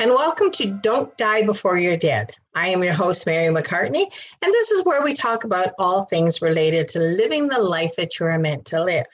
and 0.00 0.12
welcome 0.12 0.50
to 0.50 0.78
Don't 0.80 1.14
Die 1.18 1.42
Before 1.42 1.76
You're 1.76 1.94
Dead. 1.94 2.32
I 2.54 2.68
am 2.68 2.82
your 2.82 2.94
host, 2.94 3.26
Mary 3.26 3.52
McCartney, 3.54 4.06
and 4.40 4.50
this 4.50 4.70
is 4.70 4.86
where 4.86 5.04
we 5.04 5.12
talk 5.12 5.44
about 5.44 5.74
all 5.78 6.04
things 6.04 6.40
related 6.40 6.88
to 6.88 7.00
living 7.00 7.48
the 7.48 7.58
life 7.58 7.96
that 7.96 8.18
you 8.18 8.24
are 8.24 8.38
meant 8.38 8.64
to 8.66 8.82
live. 8.82 9.04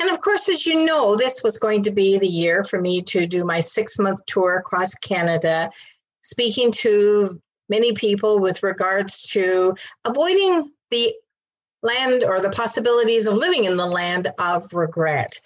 And 0.00 0.08
of 0.08 0.22
course, 0.22 0.48
as 0.48 0.64
you 0.64 0.86
know, 0.86 1.16
this 1.16 1.42
was 1.44 1.58
going 1.58 1.82
to 1.82 1.90
be 1.90 2.18
the 2.18 2.26
year 2.26 2.64
for 2.64 2.80
me 2.80 3.02
to 3.02 3.26
do 3.26 3.44
my 3.44 3.60
six 3.60 3.98
month 3.98 4.24
tour 4.24 4.56
across 4.56 4.94
Canada, 4.94 5.70
speaking 6.22 6.72
to 6.72 7.38
many 7.68 7.92
people 7.92 8.40
with 8.40 8.62
regards 8.62 9.28
to 9.32 9.74
avoiding 10.06 10.72
the 10.90 11.14
land 11.82 12.24
or 12.24 12.40
the 12.40 12.48
possibilities 12.48 13.26
of 13.26 13.34
living 13.34 13.64
in 13.64 13.76
the 13.76 13.84
land 13.84 14.32
of 14.38 14.64
regret 14.72 15.38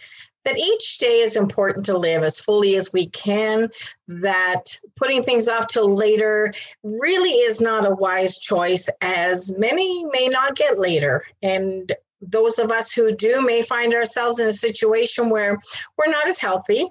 that 0.44 0.56
each 0.56 0.98
day 0.98 1.20
is 1.20 1.36
important 1.36 1.84
to 1.86 1.98
live 1.98 2.22
as 2.22 2.40
fully 2.40 2.76
as 2.76 2.92
we 2.92 3.06
can, 3.06 3.68
that 4.06 4.78
putting 4.96 5.22
things 5.22 5.48
off 5.48 5.66
till 5.66 5.94
later 5.94 6.52
really 6.82 7.30
is 7.30 7.60
not 7.60 7.86
a 7.86 7.94
wise 7.94 8.38
choice, 8.38 8.88
as 9.00 9.56
many 9.58 10.04
may 10.12 10.28
not 10.28 10.56
get 10.56 10.78
later. 10.78 11.22
And 11.42 11.92
those 12.20 12.58
of 12.58 12.70
us 12.70 12.92
who 12.92 13.10
do 13.10 13.42
may 13.42 13.62
find 13.62 13.94
ourselves 13.94 14.40
in 14.40 14.48
a 14.48 14.52
situation 14.52 15.30
where 15.30 15.58
we're 15.96 16.10
not 16.10 16.26
as 16.26 16.40
healthy, 16.40 16.86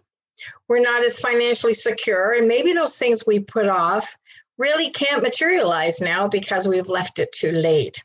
we're 0.68 0.80
not 0.80 1.04
as 1.04 1.20
financially 1.20 1.74
secure, 1.74 2.34
and 2.34 2.48
maybe 2.48 2.74
those 2.74 2.98
things 2.98 3.26
we 3.26 3.40
put 3.40 3.68
off 3.68 4.18
really 4.58 4.90
can't 4.92 5.24
materialize 5.24 6.02
now 6.02 6.28
because 6.28 6.68
we've 6.68 6.90
left 6.90 7.20
it 7.20 7.32
too 7.32 7.52
late. 7.52 8.04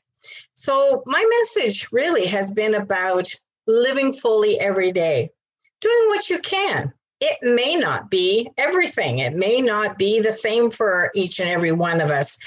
So, 0.54 1.02
my 1.06 1.24
message 1.40 1.88
really 1.92 2.26
has 2.26 2.52
been 2.52 2.74
about 2.74 3.28
living 3.66 4.12
fully 4.12 4.58
every 4.60 4.92
day 4.92 5.30
doing 5.82 6.08
what 6.08 6.30
you 6.30 6.38
can. 6.38 6.92
It 7.20 7.38
may 7.42 7.76
not 7.76 8.10
be 8.10 8.50
everything, 8.58 9.20
it 9.20 9.34
may 9.34 9.60
not 9.60 9.98
be 9.98 10.20
the 10.20 10.32
same 10.32 10.70
for 10.70 11.12
each 11.14 11.38
and 11.38 11.48
every 11.48 11.70
one 11.70 12.00
of 12.00 12.10
us. 12.10 12.38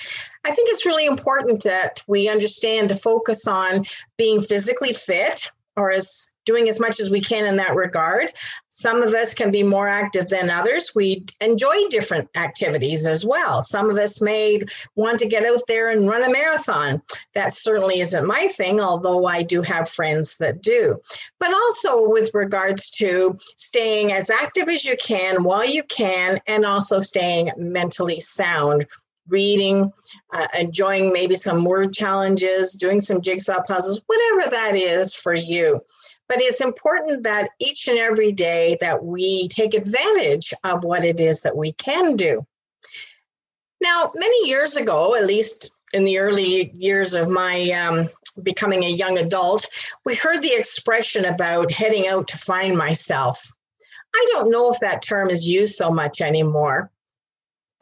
I 0.44 0.52
think 0.52 0.70
it's 0.70 0.86
really 0.86 1.06
important 1.06 1.64
that 1.64 2.04
we 2.08 2.28
understand 2.28 2.90
to 2.90 2.96
focus 2.96 3.48
on 3.48 3.86
being 4.18 4.42
physically 4.42 4.94
fit 4.94 5.50
or 5.78 5.92
as 5.92 6.32
doing 6.46 6.70
as 6.70 6.80
much 6.80 7.00
as 7.00 7.10
we 7.10 7.22
can 7.22 7.46
in 7.46 7.58
that 7.58 7.76
regard. 7.76 8.32
Some 8.78 9.02
of 9.02 9.14
us 9.14 9.34
can 9.34 9.52
be 9.52 9.64
more 9.64 9.88
active 9.88 10.28
than 10.28 10.50
others. 10.50 10.94
We 10.94 11.24
enjoy 11.40 11.86
different 11.90 12.30
activities 12.36 13.08
as 13.08 13.26
well. 13.26 13.64
Some 13.64 13.90
of 13.90 13.98
us 13.98 14.22
may 14.22 14.60
want 14.98 15.18
to 15.20 15.30
get 15.30 15.46
out 15.46 15.62
there 15.66 15.92
and 15.92 16.10
run 16.10 16.24
a 16.24 16.30
marathon. 16.30 17.02
That 17.36 17.54
certainly 17.54 18.02
isn't 18.02 18.28
my 18.28 18.50
thing, 18.50 18.82
although 18.82 19.28
I 19.28 19.44
do 19.44 19.62
have 19.62 19.90
friends 19.90 20.36
that 20.40 20.62
do. 20.62 21.00
But 21.40 21.54
also 21.54 22.10
with 22.10 22.32
regards 22.34 22.92
to 22.98 23.38
staying 23.56 24.12
as 24.12 24.30
active 24.30 24.68
as 24.68 24.84
you 24.84 24.98
can 24.98 25.46
while 25.46 25.66
you 25.66 25.84
can, 25.84 26.42
and 26.46 26.66
also 26.66 27.00
staying 27.00 27.52
mentally 27.56 28.20
sound 28.20 28.86
reading, 29.28 29.92
uh, 30.34 30.48
enjoying 30.54 31.12
maybe 31.12 31.36
some 31.36 31.66
word 31.66 31.94
challenges, 31.94 32.72
doing 32.74 33.00
some 33.00 33.22
jigsaw 33.22 33.62
puzzles, 33.68 34.02
whatever 34.06 34.52
that 34.52 34.76
is 34.76 35.16
for 35.16 35.34
you. 35.34 35.82
But 36.28 36.42
it's 36.42 36.62
important 36.62 37.24
that 37.24 37.50
each 37.60 37.88
and 37.88 37.98
every 37.98 38.32
day 38.32 38.78
that 38.82 39.04
we 39.04 39.48
take 39.50 39.74
advantage 39.74 40.54
of 40.64 40.84
what 40.84 41.06
it 41.06 41.20
is 41.20 41.42
that 41.42 41.58
we 41.58 41.74
can 41.74 42.16
do. 42.16 42.46
Now, 43.82 44.12
many 44.16 44.48
years 44.48 44.78
ago, 44.78 45.16
at 45.16 45.26
least 45.26 45.76
in 45.94 46.04
the 46.04 46.18
early 46.20 46.72
years 46.74 47.14
of 47.14 47.30
my 47.30 47.70
um, 47.72 48.10
becoming 48.44 48.84
a 48.84 48.90
young 48.90 49.18
adult, 49.18 49.68
we 50.06 50.16
heard 50.16 50.42
the 50.42 50.56
expression 50.56 51.26
about 51.26 51.72
heading 51.72 52.08
out 52.08 52.28
to 52.30 52.38
find 52.38 52.78
myself. 52.78 53.52
I 54.14 54.28
don't 54.32 54.52
know 54.52 54.72
if 54.72 54.80
that 54.80 55.02
term 55.02 55.30
is 55.30 55.48
used 55.48 55.76
so 55.76 55.92
much 55.92 56.22
anymore. 56.22 56.92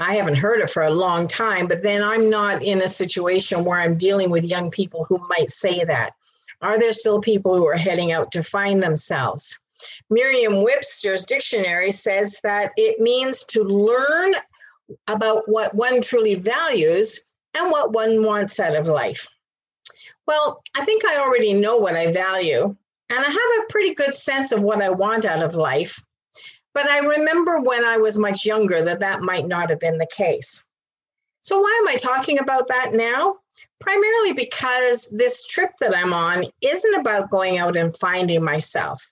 I 0.04 0.16
haven't 0.16 0.38
heard 0.38 0.60
it 0.60 0.70
for 0.70 0.84
a 0.84 0.94
long 0.94 1.28
time, 1.28 1.68
but 1.68 1.82
then 1.82 2.04
I'm 2.04 2.30
not 2.30 2.62
in 2.62 2.82
a 2.82 2.88
situation 2.88 3.64
where 3.64 3.80
I'm 3.80 3.98
dealing 3.98 4.30
with 4.30 4.44
young 4.44 4.70
people 4.70 5.06
who 5.06 5.26
might 5.30 5.50
say 5.50 5.84
that. 5.86 6.12
Are 6.62 6.78
there 6.78 6.92
still 6.92 7.22
people 7.22 7.56
who 7.56 7.66
are 7.68 7.78
heading 7.78 8.12
out 8.12 8.32
to 8.34 8.44
find 8.44 8.84
themselves? 8.84 9.60
Merriam 10.10 10.62
Webster's 10.62 11.26
dictionary 11.26 11.92
says 11.92 12.40
that 12.44 12.72
it 12.76 13.00
means 13.00 13.46
to 13.48 13.64
learn 13.64 14.36
about 15.08 15.44
what 15.48 15.74
one 15.74 16.02
truly 16.02 16.36
values 16.36 17.26
and 17.54 17.72
what 17.72 17.94
one 17.94 18.24
wants 18.24 18.60
out 18.60 18.76
of 18.76 18.88
life. 18.88 19.28
Well, 20.28 20.62
I 20.76 20.84
think 20.84 21.06
I 21.06 21.18
already 21.18 21.54
know 21.54 21.78
what 21.78 21.96
I 21.96 22.12
value, 22.12 22.64
and 22.64 23.20
I 23.20 23.24
have 23.24 23.64
a 23.64 23.72
pretty 23.72 23.94
good 23.94 24.14
sense 24.14 24.52
of 24.52 24.64
what 24.64 24.82
I 24.82 24.90
want 24.90 25.26
out 25.26 25.44
of 25.44 25.56
life. 25.56 25.98
But 26.74 26.90
I 26.90 27.00
remember 27.00 27.62
when 27.62 27.86
I 27.86 27.98
was 27.98 28.18
much 28.18 28.46
younger 28.46 28.84
that 28.84 29.00
that 29.02 29.22
might 29.22 29.48
not 29.48 29.70
have 29.70 29.80
been 29.80 29.98
the 29.98 30.08
case. 30.08 30.66
So, 31.42 31.60
why 31.60 31.80
am 31.82 31.88
I 31.88 31.98
talking 31.98 32.40
about 32.40 32.68
that 32.70 32.94
now? 32.94 33.38
Primarily 33.80 34.34
because 34.34 35.10
this 35.10 35.46
trip 35.46 35.72
that 35.82 35.96
I'm 35.96 36.14
on 36.14 36.46
isn't 36.62 36.96
about 36.96 37.30
going 37.30 37.58
out 37.58 37.76
and 37.76 37.96
finding 37.96 38.44
myself. 38.44 39.06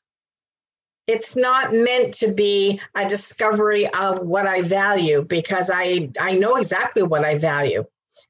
It's 1.08 1.36
not 1.36 1.74
meant 1.74 2.14
to 2.16 2.34
be 2.34 2.80
a 2.96 3.08
discovery 3.08 3.88
of 3.88 4.20
what 4.20 4.48
I 4.48 4.62
value 4.62 5.24
because 5.24 5.70
I, 5.74 6.10
I 6.20 6.34
know 6.34 6.56
exactly 6.56 7.04
what 7.04 7.26
I 7.26 7.38
value. 7.38 7.84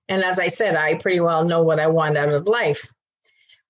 And 0.10 0.24
as 0.24 0.40
I 0.40 0.48
said, 0.48 0.76
I 0.76 0.96
pretty 0.96 1.20
well 1.20 1.46
know 1.46 1.64
what 1.64 1.80
I 1.80 1.88
want 1.88 2.18
out 2.18 2.30
of 2.30 2.48
life. 2.48 2.92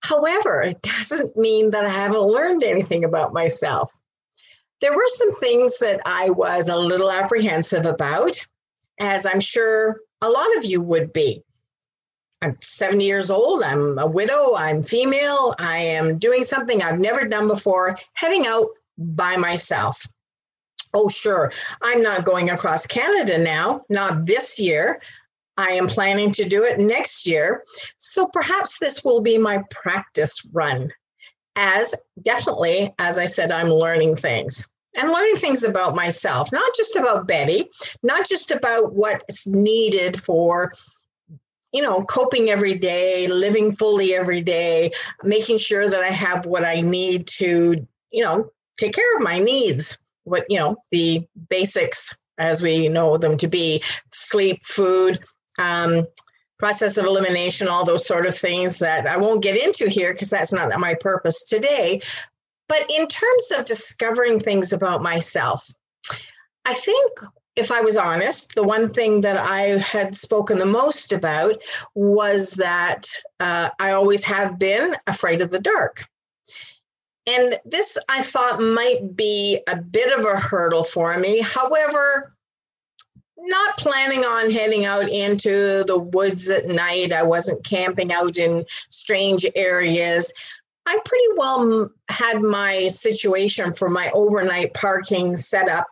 However, 0.02 0.62
it 0.62 0.82
doesn't 0.82 1.36
mean 1.36 1.72
that 1.72 1.86
I 1.86 1.90
haven't 1.90 2.22
learned 2.22 2.64
anything 2.64 3.04
about 3.04 3.34
myself 3.34 3.92
there 4.82 4.94
were 4.94 5.08
some 5.08 5.32
things 5.34 5.78
that 5.80 6.02
I 6.06 6.32
was 6.32 6.68
a 6.68 6.76
little 6.76 7.12
apprehensive 7.12 7.86
about, 7.86 8.40
as 9.00 9.26
I'm 9.26 9.40
sure 9.40 10.02
a 10.22 10.30
lot 10.30 10.58
of 10.58 10.66
you 10.66 10.82
would 10.82 11.14
be. 11.14 11.44
I'm 12.42 12.58
70 12.62 13.06
years 13.06 13.30
old. 13.30 13.64
I'm 13.64 14.00
a 14.00 14.08
widow. 14.08 14.56
I'm 14.56 14.82
female. 14.82 15.54
I 15.60 15.78
am 15.78 16.18
doing 16.18 16.44
something 16.44 16.82
I've 16.82 17.00
never 17.00 17.26
done 17.26 17.48
before, 17.48 17.98
heading 18.14 18.48
out 18.48 18.68
by 18.98 19.38
myself. 19.38 20.04
Oh, 20.94 21.08
sure. 21.08 21.52
I'm 21.82 22.02
not 22.02 22.26
going 22.26 22.50
across 22.50 22.88
Canada 22.88 23.38
now, 23.38 23.84
not 23.90 24.26
this 24.26 24.60
year. 24.60 25.02
I 25.58 25.70
am 25.72 25.88
planning 25.88 26.32
to 26.34 26.50
do 26.50 26.64
it 26.64 26.80
next 26.80 27.28
year. 27.28 27.64
So 27.98 28.28
perhaps 28.28 28.80
this 28.80 29.06
will 29.06 29.22
be 29.22 29.38
my 29.38 29.64
practice 29.70 30.50
run 30.52 30.92
as 31.56 31.94
definitely, 32.22 32.94
as 32.98 33.20
I 33.20 33.26
said, 33.26 33.52
I'm 33.52 33.70
learning 33.70 34.16
things 34.16 34.71
and 34.98 35.10
learning 35.10 35.36
things 35.36 35.64
about 35.64 35.96
myself, 35.96 36.52
not 36.52 36.72
just 36.76 36.96
about 36.96 37.28
Betty, 37.28 37.70
not 38.04 38.28
just 38.28 38.52
about 38.52 38.94
what's 38.94 39.48
needed 39.48 40.22
for 40.22 40.72
you 41.74 41.82
know, 41.82 42.04
coping 42.04 42.50
every 42.50 42.76
day, 42.76 43.28
living 43.28 43.74
fully 43.74 44.14
every 44.14 44.42
day, 44.42 44.92
making 45.24 45.58
sure 45.58 45.90
that 45.90 46.02
I 46.02 46.10
have 46.10 46.46
what 46.46 46.66
I 46.66 46.82
need 46.82 47.28
to, 47.28 47.76
you 48.12 48.24
know, 48.24 48.50
take 48.78 48.94
care 48.94 49.16
of 49.16 49.24
my 49.24 49.40
needs, 49.40 49.98
what, 50.24 50.46
you 50.50 50.60
know, 50.60 50.76
the 50.92 51.26
basics 51.50 52.18
as 52.38 52.62
we 52.62 52.90
know 52.90 53.18
them 53.18 53.38
to 53.38 53.48
be 53.48 53.82
sleep, 54.12 54.62
food, 54.64 55.20
um, 55.60 56.06
process 56.60 56.98
of 56.98 57.06
elimination, 57.06 57.68
all 57.68 57.86
those 57.86 58.06
sort 58.06 58.26
of 58.26 58.36
things 58.36 58.80
that 58.80 59.08
I 59.08 59.18
won't 59.18 59.42
get 59.42 59.56
into 59.56 59.90
here 59.90 60.14
because 60.14 60.30
that's 60.30 60.54
not 60.54 60.78
my 60.80 60.94
purpose 60.94 61.44
today. 61.44 62.02
But 62.72 62.90
in 62.90 63.06
terms 63.06 63.52
of 63.58 63.66
discovering 63.66 64.40
things 64.40 64.72
about 64.72 65.04
myself, 65.04 65.70
I 66.64 66.74
think 66.74 67.20
if 67.58 67.70
I 67.70 67.82
was 67.82 67.98
honest, 67.98 68.56
the 68.56 68.64
one 68.64 68.88
thing 68.88 69.20
that 69.22 69.42
I 69.42 69.78
had 69.80 70.16
spoken 70.16 70.58
the 70.58 70.66
most 70.66 71.12
about 71.12 71.62
was 71.96 72.54
that 72.54 73.10
uh, 73.42 73.72
I 73.78 73.92
always 73.92 74.24
have 74.24 74.58
been 74.58 74.96
afraid 75.06 75.42
of 75.42 75.52
the 75.52 75.60
dark. 75.60 76.06
And 77.28 77.60
this 77.66 77.98
I 78.08 78.22
thought 78.22 78.62
might 78.62 79.18
be 79.18 79.60
a 79.68 79.76
bit 79.76 80.18
of 80.18 80.26
a 80.26 80.40
hurdle 80.40 80.86
for 80.86 81.18
me. 81.18 81.42
However, 81.42 82.34
not 83.38 83.78
planning 83.80 84.24
on 84.24 84.50
heading 84.50 84.86
out 84.86 85.10
into 85.10 85.84
the 85.84 86.00
woods 86.00 86.50
at 86.50 86.68
night. 86.68 87.12
I 87.12 87.24
wasn't 87.24 87.66
camping 87.66 88.14
out 88.14 88.38
in 88.38 88.66
strange 88.90 89.46
areas. 89.56 90.34
I 90.86 91.00
pretty 91.06 91.26
well 91.38 91.92
had 92.10 92.42
my 92.42 92.88
situation 92.88 93.74
for 93.74 93.90
my 93.90 94.10
overnight 94.12 94.74
parking 94.74 95.38
set 95.38 95.70
up 95.70 95.88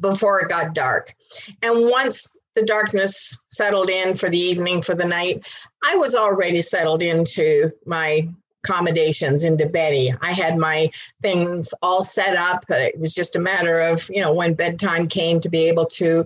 before 0.00 0.40
it 0.40 0.48
got 0.48 0.74
dark. 0.74 1.14
And 1.62 1.90
once 1.90 2.36
the 2.54 2.64
darkness 2.64 3.38
settled 3.48 3.90
in 3.90 4.14
for 4.14 4.28
the 4.28 4.38
evening, 4.38 4.82
for 4.82 4.94
the 4.94 5.04
night, 5.04 5.46
I 5.84 5.96
was 5.96 6.14
already 6.14 6.60
settled 6.60 7.02
into 7.02 7.70
my 7.86 8.28
accommodations 8.64 9.44
into 9.44 9.66
Betty. 9.66 10.14
I 10.20 10.32
had 10.32 10.56
my 10.56 10.90
things 11.20 11.74
all 11.82 12.02
set 12.02 12.36
up. 12.36 12.64
Uh, 12.70 12.74
it 12.74 13.00
was 13.00 13.14
just 13.14 13.36
a 13.36 13.40
matter 13.40 13.80
of, 13.80 14.08
you 14.10 14.20
know, 14.20 14.32
when 14.32 14.54
bedtime 14.54 15.08
came 15.08 15.40
to 15.40 15.48
be 15.48 15.68
able 15.68 15.86
to, 15.86 16.24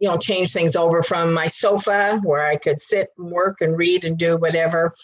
you 0.00 0.08
know, 0.08 0.18
change 0.18 0.52
things 0.52 0.74
over 0.74 1.02
from 1.02 1.32
my 1.32 1.46
sofa 1.46 2.20
where 2.24 2.46
I 2.46 2.56
could 2.56 2.82
sit 2.82 3.10
and 3.18 3.30
work 3.30 3.60
and 3.60 3.78
read 3.78 4.04
and 4.04 4.18
do 4.18 4.36
whatever 4.36 4.94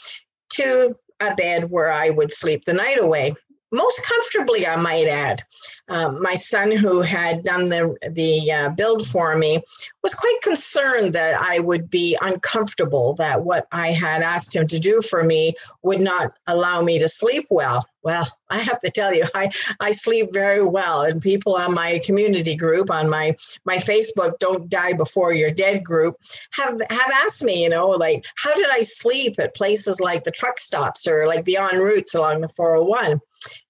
to 0.54 0.96
a 1.30 1.34
bed 1.34 1.70
where 1.70 1.92
I 1.92 2.10
would 2.10 2.32
sleep 2.32 2.64
the 2.64 2.72
night 2.72 2.98
away. 2.98 3.34
Most 3.72 4.06
comfortably, 4.06 4.66
I 4.66 4.76
might 4.76 5.08
add. 5.08 5.42
Um, 5.88 6.22
my 6.22 6.34
son, 6.34 6.70
who 6.70 7.00
had 7.00 7.42
done 7.42 7.70
the 7.70 7.96
the 8.10 8.52
uh, 8.52 8.68
build 8.70 9.06
for 9.06 9.34
me, 9.34 9.62
was 10.02 10.14
quite 10.14 10.38
concerned 10.42 11.14
that 11.14 11.40
I 11.40 11.58
would 11.58 11.88
be 11.88 12.16
uncomfortable. 12.20 13.14
That 13.14 13.44
what 13.44 13.66
I 13.72 13.88
had 13.92 14.22
asked 14.22 14.54
him 14.54 14.66
to 14.68 14.78
do 14.78 15.00
for 15.00 15.24
me 15.24 15.54
would 15.82 16.00
not 16.00 16.34
allow 16.46 16.82
me 16.82 16.98
to 16.98 17.08
sleep 17.08 17.46
well. 17.50 17.86
Well, 18.02 18.26
I 18.50 18.58
have 18.58 18.80
to 18.80 18.90
tell 18.90 19.14
you, 19.14 19.24
I, 19.34 19.50
I 19.80 19.92
sleep 19.92 20.32
very 20.32 20.64
well. 20.64 21.02
And 21.02 21.22
people 21.22 21.56
on 21.56 21.72
my 21.72 22.00
community 22.04 22.54
group, 22.54 22.90
on 22.90 23.08
my 23.08 23.34
my 23.64 23.76
Facebook 23.76 24.38
"Don't 24.38 24.68
Die 24.68 24.92
Before 24.94 25.32
You're 25.32 25.50
Dead" 25.50 25.82
group, 25.82 26.16
have 26.52 26.78
have 26.90 27.10
asked 27.24 27.42
me, 27.42 27.62
you 27.62 27.68
know, 27.68 27.88
like 27.88 28.24
how 28.36 28.54
did 28.54 28.68
I 28.70 28.82
sleep 28.82 29.38
at 29.38 29.54
places 29.54 30.00
like 30.00 30.24
the 30.24 30.30
truck 30.30 30.58
stops 30.58 31.06
or 31.06 31.26
like 31.26 31.44
the 31.46 31.58
ONroutes 31.58 32.14
along 32.14 32.42
the 32.42 32.48
401? 32.48 33.20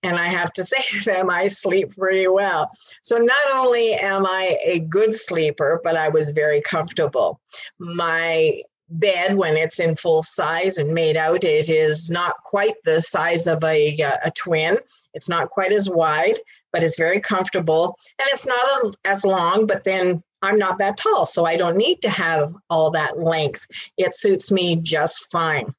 And 0.03 0.17
I 0.17 0.29
have 0.29 0.53
to 0.55 0.65
say 0.65 0.83
to 0.91 1.05
them, 1.05 1.31
I 1.31 1.47
sleep 1.47 1.97
pretty 1.97 2.29
well. 2.29 2.71
So 3.03 3.19
not 3.19 3.47
only 3.55 3.95
am 3.95 4.27
I 4.27 4.59
a 4.65 4.81
good 4.81 5.15
sleeper, 5.15 5.81
but 5.83 5.97
I 5.97 6.09
was 6.09 6.31
very 6.31 6.61
comfortable. 6.61 7.41
My 7.79 8.63
bed 8.93 9.37
when 9.37 9.57
it's 9.57 9.81
in 9.81 9.97
full 9.97 10.23
size 10.23 10.79
and 10.79 10.93
made 10.93 11.17
out 11.17 11.45
it 11.45 11.71
is 11.71 12.11
not 12.11 12.35
quite 12.45 12.75
the 12.85 13.01
size 13.01 13.47
of 13.47 13.65
a, 13.65 13.97
uh, 14.03 14.19
a 14.25 14.31
twin 14.33 14.77
it's 15.15 15.31
not 15.31 15.49
quite 15.49 15.73
as 15.73 15.89
wide 15.89 16.39
but 16.73 16.83
it's 16.83 16.99
very 16.99 17.19
comfortable 17.19 17.97
and 18.19 18.29
it's 18.31 18.47
not 18.47 18.95
as 19.07 19.25
long 19.25 19.67
but 19.67 19.85
then 19.85 20.23
i'm 20.43 20.59
not 20.59 20.77
that 20.77 20.99
tall 20.99 21.25
so 21.25 21.47
i 21.47 21.57
don't 21.57 21.79
need 21.79 22.03
to 22.03 22.11
have 22.11 22.55
all 22.69 22.91
that 22.91 23.19
length 23.19 23.67
it 23.97 24.13
suits 24.15 24.53
me 24.53 24.77
just 24.77 25.31
fine 25.31 25.75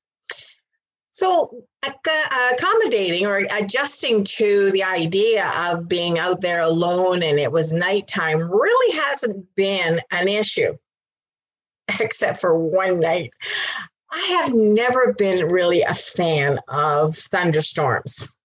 so 1.12 1.64
accommodating 1.84 3.26
or 3.26 3.46
adjusting 3.52 4.24
to 4.24 4.72
the 4.72 4.84
idea 4.84 5.52
of 5.58 5.88
being 5.88 6.20
out 6.20 6.42
there 6.42 6.62
alone 6.62 7.24
and 7.24 7.40
it 7.40 7.52
was 7.52 7.74
nighttime 7.74 8.40
really 8.40 8.98
hasn't 8.98 9.46
been 9.56 10.00
an 10.12 10.28
issue 10.28 10.74
except 12.00 12.40
for 12.40 12.58
one 12.58 13.00
night. 13.00 13.34
I 14.12 14.42
have 14.42 14.54
never 14.54 15.14
been 15.14 15.48
really 15.48 15.82
a 15.82 15.94
fan 15.94 16.60
of 16.68 17.16
thunderstorms. 17.16 18.36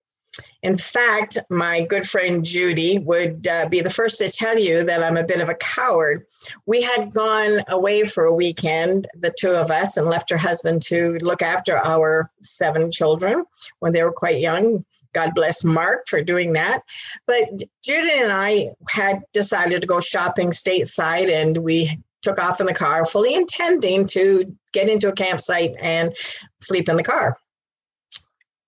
In 0.63 0.77
fact, 0.77 1.39
my 1.51 1.83
good 1.83 2.07
friend 2.07 2.45
Judy 2.45 2.99
would 2.99 3.47
uh, 3.47 3.69
be 3.69 3.81
the 3.81 3.91
first 3.91 4.19
to 4.19 4.29
tell 4.29 4.59
you 4.59 4.83
that 4.85 5.05
I'm 5.05 5.17
a 5.17 5.25
bit 5.25 5.41
of 5.41 5.49
a 5.49 5.55
coward. 5.55 6.27
We 6.67 6.83
had 6.83 7.13
gone 7.13 7.63
away 7.69 8.03
for 8.03 8.25
a 8.25 8.35
weekend, 8.35 9.07
the 9.15 9.33
two 9.39 9.53
of 9.53 9.71
us, 9.71 9.97
and 9.97 10.09
left 10.09 10.31
her 10.31 10.37
husband 10.37 10.83
to 10.83 11.19
look 11.23 11.43
after 11.43 11.79
our 11.79 12.29
seven 12.43 12.91
children 12.91 13.45
when 13.79 13.93
they 13.93 14.03
were 14.03 14.13
quite 14.13 14.41
young. 14.41 14.85
God 15.13 15.33
bless 15.35 15.65
Mark 15.65 16.09
for 16.09 16.23
doing 16.23 16.55
that. 16.55 16.83
But 17.27 17.49
Judy 17.85 18.19
and 18.19 18.33
I 18.33 18.71
had 18.89 19.23
decided 19.33 19.81
to 19.81 19.87
go 19.87 20.01
shopping 20.01 20.49
stateside, 20.49 21.31
and 21.31 21.59
we 21.59 22.03
took 22.23 22.41
off 22.41 22.61
in 22.61 22.67
the 22.67 22.75
car, 22.75 23.07
fully 23.07 23.35
intending 23.35 24.09
to 24.09 24.57
get 24.73 24.89
into 24.89 25.09
a 25.09 25.13
campsite 25.13 25.77
and 25.81 26.15
sleep 26.61 26.89
in 26.89 26.97
the 26.97 27.05
car. 27.05 27.39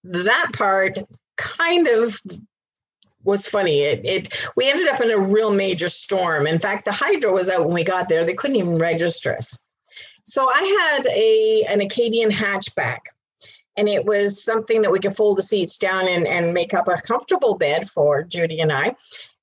That 0.04 0.52
part 0.54 0.98
kind 1.40 1.88
of 1.88 2.20
was 3.25 3.46
funny. 3.46 3.82
It, 3.82 4.00
it 4.04 4.50
we 4.56 4.70
ended 4.70 4.88
up 4.88 5.00
in 5.00 5.10
a 5.10 5.19
real 5.19 5.52
major 5.52 5.88
storm. 5.88 6.46
In 6.46 6.58
fact, 6.58 6.84
the 6.84 6.92
hydro 6.92 7.32
was 7.32 7.50
out 7.50 7.64
when 7.64 7.75
we 7.75 7.84
got 7.84 8.08
there. 8.08 8.25
They 8.25 8.34
couldn't 8.34 8.56
even 8.56 8.78
register 8.78 9.34
us. 9.34 9.66
So 10.25 10.48
I 10.48 10.94
had 10.94 11.06
a 11.06 11.64
an 11.69 11.81
Acadian 11.81 12.31
hatchback, 12.31 13.00
and 13.76 13.88
it 13.88 14.04
was 14.04 14.42
something 14.42 14.82
that 14.82 14.92
we 14.92 14.98
could 14.98 15.16
fold 15.16 15.38
the 15.38 15.42
seats 15.42 15.76
down 15.78 16.08
and, 16.08 16.26
and 16.26 16.54
make 16.54 16.75
up 16.75 16.88
a 16.88 16.96
comfortable 16.96 17.56
bed 17.56 17.88
for 17.88 18.22
Judy 18.22 18.60
and 18.60 18.72
I. 18.72 18.94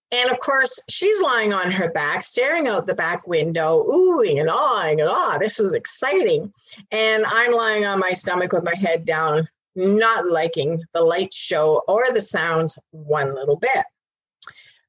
And 0.09 0.29
of 0.31 0.39
course, 0.39 0.81
she's 0.89 1.21
lying 1.21 1.51
on 1.51 1.69
her 1.69 1.91
back, 1.91 2.23
staring 2.23 2.67
out 2.67 2.85
the 2.85 2.95
back 2.95 3.27
window, 3.27 3.85
oohing 3.89 4.39
and 4.39 4.49
awing 4.49 5.01
and 5.01 5.09
ah, 5.09 5.37
this 5.37 5.59
is 5.59 5.73
exciting. 5.73 6.53
And 6.91 7.25
I'm 7.25 7.51
lying 7.51 7.85
on 7.85 7.99
my 7.99 8.13
stomach 8.13 8.53
with 8.53 8.63
my 8.63 8.75
head 8.75 9.03
down, 9.03 9.49
not 9.77 10.25
liking 10.25 10.83
the 10.91 11.01
light 11.01 11.33
show 11.33 11.83
or 11.87 12.11
the 12.11 12.21
sounds 12.21 12.77
one 12.91 13.33
little 13.33 13.55
bit. 13.55 13.85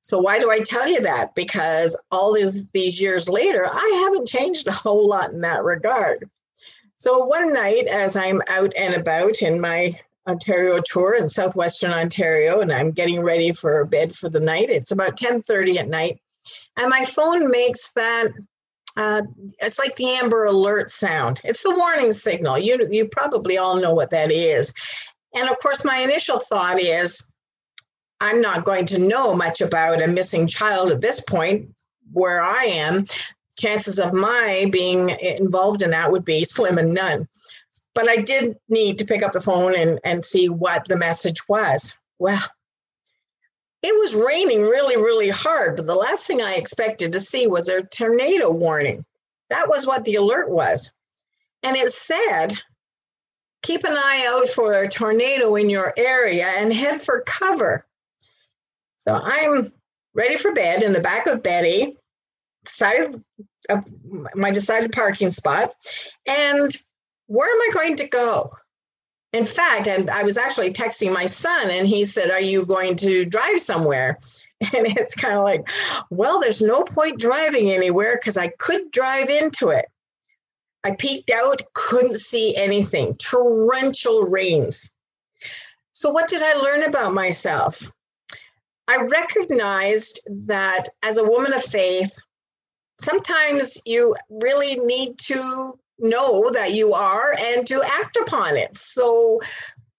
So 0.00 0.19
why 0.19 0.38
do 0.38 0.50
I 0.50 0.61
tell 0.61 0.88
you 0.88 1.02
that? 1.02 1.35
Because 1.35 1.99
all 2.11 2.32
these 2.32 2.67
these 2.69 3.00
years 3.00 3.29
later, 3.29 3.67
I 3.67 4.02
haven't 4.05 4.26
changed 4.26 4.67
a 4.67 4.73
whole 4.73 5.06
lot 5.06 5.32
in 5.32 5.43
that 5.43 5.62
regard. 5.62 6.29
So 6.96 7.26
one 7.26 7.52
night, 7.52 7.87
as 7.87 8.17
I'm 8.17 8.40
out 8.49 8.73
and 8.75 8.94
about 8.94 9.43
in 9.43 9.61
my 9.61 9.93
Ontario 10.26 10.81
tour 10.85 11.14
in 11.14 11.29
southwestern 11.29 11.93
Ontario, 11.93 12.61
and 12.61 12.73
I'm 12.73 12.91
getting 12.91 13.20
ready 13.20 13.52
for 13.52 13.84
bed 13.84 14.14
for 14.14 14.29
the 14.29 14.41
night. 14.41 14.70
It's 14.70 14.93
about 14.93 15.17
10:30 15.17 15.79
at 15.79 15.88
night, 15.88 16.20
and 16.76 16.88
my 16.88 17.05
phone 17.05 17.50
makes 17.50 17.93
that. 17.93 18.29
Uh, 18.99 19.23
it's 19.61 19.79
like 19.79 19.95
the 19.95 20.09
Amber 20.09 20.45
Alert 20.45 20.91
sound. 20.91 21.41
It's 21.45 21.62
the 21.62 21.75
warning 21.75 22.12
signal. 22.12 22.59
You 22.59 22.87
you 22.91 23.09
probably 23.09 23.56
all 23.56 23.77
know 23.77 23.95
what 23.95 24.11
that 24.11 24.33
is, 24.33 24.75
and 25.35 25.49
of 25.49 25.56
course, 25.61 25.85
my 25.85 25.99
initial 25.99 26.41
thought 26.41 26.81
is, 26.81 27.33
I'm 28.21 28.41
not 28.41 28.65
going 28.65 28.87
to 28.87 28.99
know 28.99 29.35
much 29.35 29.61
about 29.61 30.03
a 30.03 30.09
missing 30.09 30.49
child 30.49 30.91
at 30.91 31.00
this 31.00 31.21
point. 31.21 31.71
Where 32.12 32.43
I 32.43 32.65
am, 32.65 33.05
chances 33.59 34.00
of 34.00 34.12
my 34.12 34.69
being 34.73 35.11
involved 35.11 35.83
in 35.83 35.91
that 35.91 36.11
would 36.11 36.25
be 36.25 36.44
slim 36.44 36.79
and 36.79 36.93
none. 36.93 37.29
But 37.94 38.09
I 38.09 38.17
did 38.17 38.56
need 38.69 38.99
to 38.99 39.05
pick 39.05 39.23
up 39.23 39.33
the 39.33 39.41
phone 39.41 39.77
and, 39.77 40.01
and 40.05 40.25
see 40.25 40.49
what 40.49 40.87
the 40.89 40.97
message 40.97 41.47
was. 41.49 41.97
Well, 42.19 42.43
it 43.83 43.99
was 43.99 44.15
raining 44.15 44.63
really, 44.63 44.97
really 44.97 45.29
hard, 45.29 45.77
but 45.77 45.87
the 45.87 45.95
last 45.95 46.27
thing 46.27 46.41
I 46.41 46.55
expected 46.55 47.13
to 47.13 47.21
see 47.21 47.47
was 47.47 47.69
a 47.69 47.83
tornado 47.83 48.51
warning. 48.51 49.05
That 49.51 49.69
was 49.69 49.87
what 49.87 50.05
the 50.05 50.17
alert 50.17 50.51
was. 50.51 50.93
And 51.63 51.77
it 51.77 51.91
said, 51.91 52.55
keep 53.63 53.85
an 53.85 53.93
eye 53.93 54.27
out 54.29 54.49
for 54.49 54.75
a 54.75 54.89
tornado 54.89 55.55
in 55.57 55.71
your 55.71 55.93
area 55.97 56.47
and 56.47 56.73
head 56.73 57.03
for 57.03 57.23
cover. 57.27 57.87
So 58.99 59.15
I'm 59.15 59.73
ready 60.15 60.37
for 60.37 60.53
bed 60.53 60.83
in 60.83 60.93
the 60.93 61.01
back 61.01 61.27
of 61.27 61.43
Betty, 61.43 61.97
side 62.67 63.15
of 63.69 63.85
my 64.35 64.51
decided 64.51 64.93
parking 64.93 65.31
spot. 65.31 65.73
And 66.27 66.71
where 67.27 67.49
am 67.49 67.61
I 67.61 67.71
going 67.75 67.97
to 67.99 68.09
go? 68.09 68.51
In 69.33 69.45
fact, 69.45 69.89
and 69.89 70.09
I 70.09 70.23
was 70.23 70.39
actually 70.39 70.73
texting 70.73 71.13
my 71.13 71.27
son, 71.27 71.71
and 71.71 71.87
he 71.87 72.05
said, 72.05 72.31
Are 72.31 72.41
you 72.41 72.65
going 72.65 72.97
to 72.97 73.25
drive 73.25 73.61
somewhere? 73.61 74.19
And 74.75 74.89
it's 74.89 75.15
kind 75.15 75.39
of 75.39 75.44
like, 75.44 75.69
Well, 76.11 76.41
there's 76.41 76.63
no 76.63 76.82
point 76.82 77.20
driving 77.20 77.70
anywhere 77.70 78.17
because 78.17 78.37
I 78.37 78.49
could 78.58 78.91
drive 78.91 79.29
into 79.29 79.69
it. 79.69 79.85
I 80.82 80.97
peeked 80.97 81.31
out, 81.31 81.63
couldn't 81.75 82.17
see 82.17 82.56
anything, 82.56 83.15
torrential 83.15 84.23
rains. 84.23 84.91
So, 85.93 86.11
what 86.11 86.29
did 86.29 86.43
I 86.43 86.55
learn 86.55 86.82
about 86.85 87.15
myself? 87.15 87.93
I 88.89 88.97
recognized 88.97 90.20
that 90.47 90.85
as 91.03 91.19
a 91.19 91.25
woman 91.25 91.53
of 91.53 91.63
faith, 91.63 92.17
sometimes 93.01 93.82
you 93.85 94.17
really 94.31 94.77
need 94.77 95.19
to 95.19 95.79
know 95.98 96.50
that 96.50 96.72
you 96.72 96.94
are 96.94 97.34
and 97.38 97.67
to 97.67 97.82
act 97.84 98.17
upon 98.17 98.56
it. 98.56 98.76
So 98.76 99.40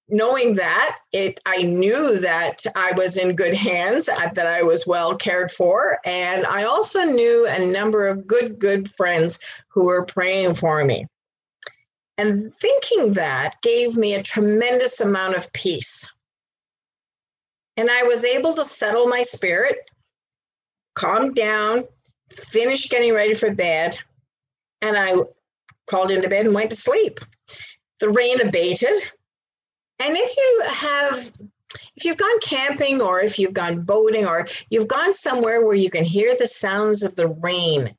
knowing 0.10 0.56
that 0.56 0.98
it 1.14 1.40
i 1.46 1.62
knew 1.62 2.20
that 2.20 2.66
i 2.76 2.92
was 2.94 3.18
in 3.18 3.36
good 3.36 3.54
hands 3.54 4.10
uh, 4.10 4.30
that 4.34 4.48
i 4.48 4.64
was 4.64 4.88
well 4.88 5.16
cared 5.16 5.52
for 5.52 6.00
and 6.04 6.46
i 6.48 6.64
also 6.64 7.02
knew 7.04 7.46
a 7.48 7.66
number 7.72 8.08
of 8.08 8.26
good 8.26 8.58
good 8.60 8.90
friends 8.90 9.40
who 9.68 9.86
were 9.86 10.04
praying 10.04 10.54
for 10.54 10.84
me 10.84 11.06
and 12.18 12.52
thinking 12.56 13.14
that 13.14 13.56
gave 13.62 13.96
me 13.98 14.16
a 14.16 14.24
tremendous 14.24 15.00
amount 15.00 15.36
of 15.36 15.52
peace 15.54 16.12
and 17.78 17.90
i 17.92 18.02
was 18.04 18.26
able 18.26 18.54
to 18.54 18.64
settle 18.64 19.08
my 19.08 19.22
spirit 19.22 19.78
calm 20.96 21.34
down 21.34 21.84
finish 22.34 22.90
getting 22.90 23.14
ready 23.14 23.36
for 23.36 23.54
bed 23.54 23.96
and 24.82 24.98
i 24.98 25.14
crawled 25.90 26.12
into 26.12 26.30
bed 26.30 26.46
and 26.46 26.56
went 26.56 26.70
to 26.70 26.76
sleep. 26.76 27.20
The 28.00 28.10
rain 28.10 28.40
abated. 28.40 28.96
And 30.00 30.16
if 30.16 30.38
you 30.38 30.64
have 30.68 31.32
if 31.96 32.06
you've 32.06 32.18
gone 32.18 32.40
camping 32.42 33.02
or 33.02 33.20
if 33.20 33.38
you've 33.38 33.54
gone 33.54 33.82
boating 33.82 34.26
or 34.26 34.48
you've 34.70 34.88
gone 34.88 35.12
somewhere 35.12 35.66
where 35.66 35.76
you 35.76 35.90
can 35.90 36.04
hear 36.04 36.36
the 36.36 36.48
sounds 36.48 37.04
of 37.04 37.16
the 37.16 37.28
rain, 37.28 37.94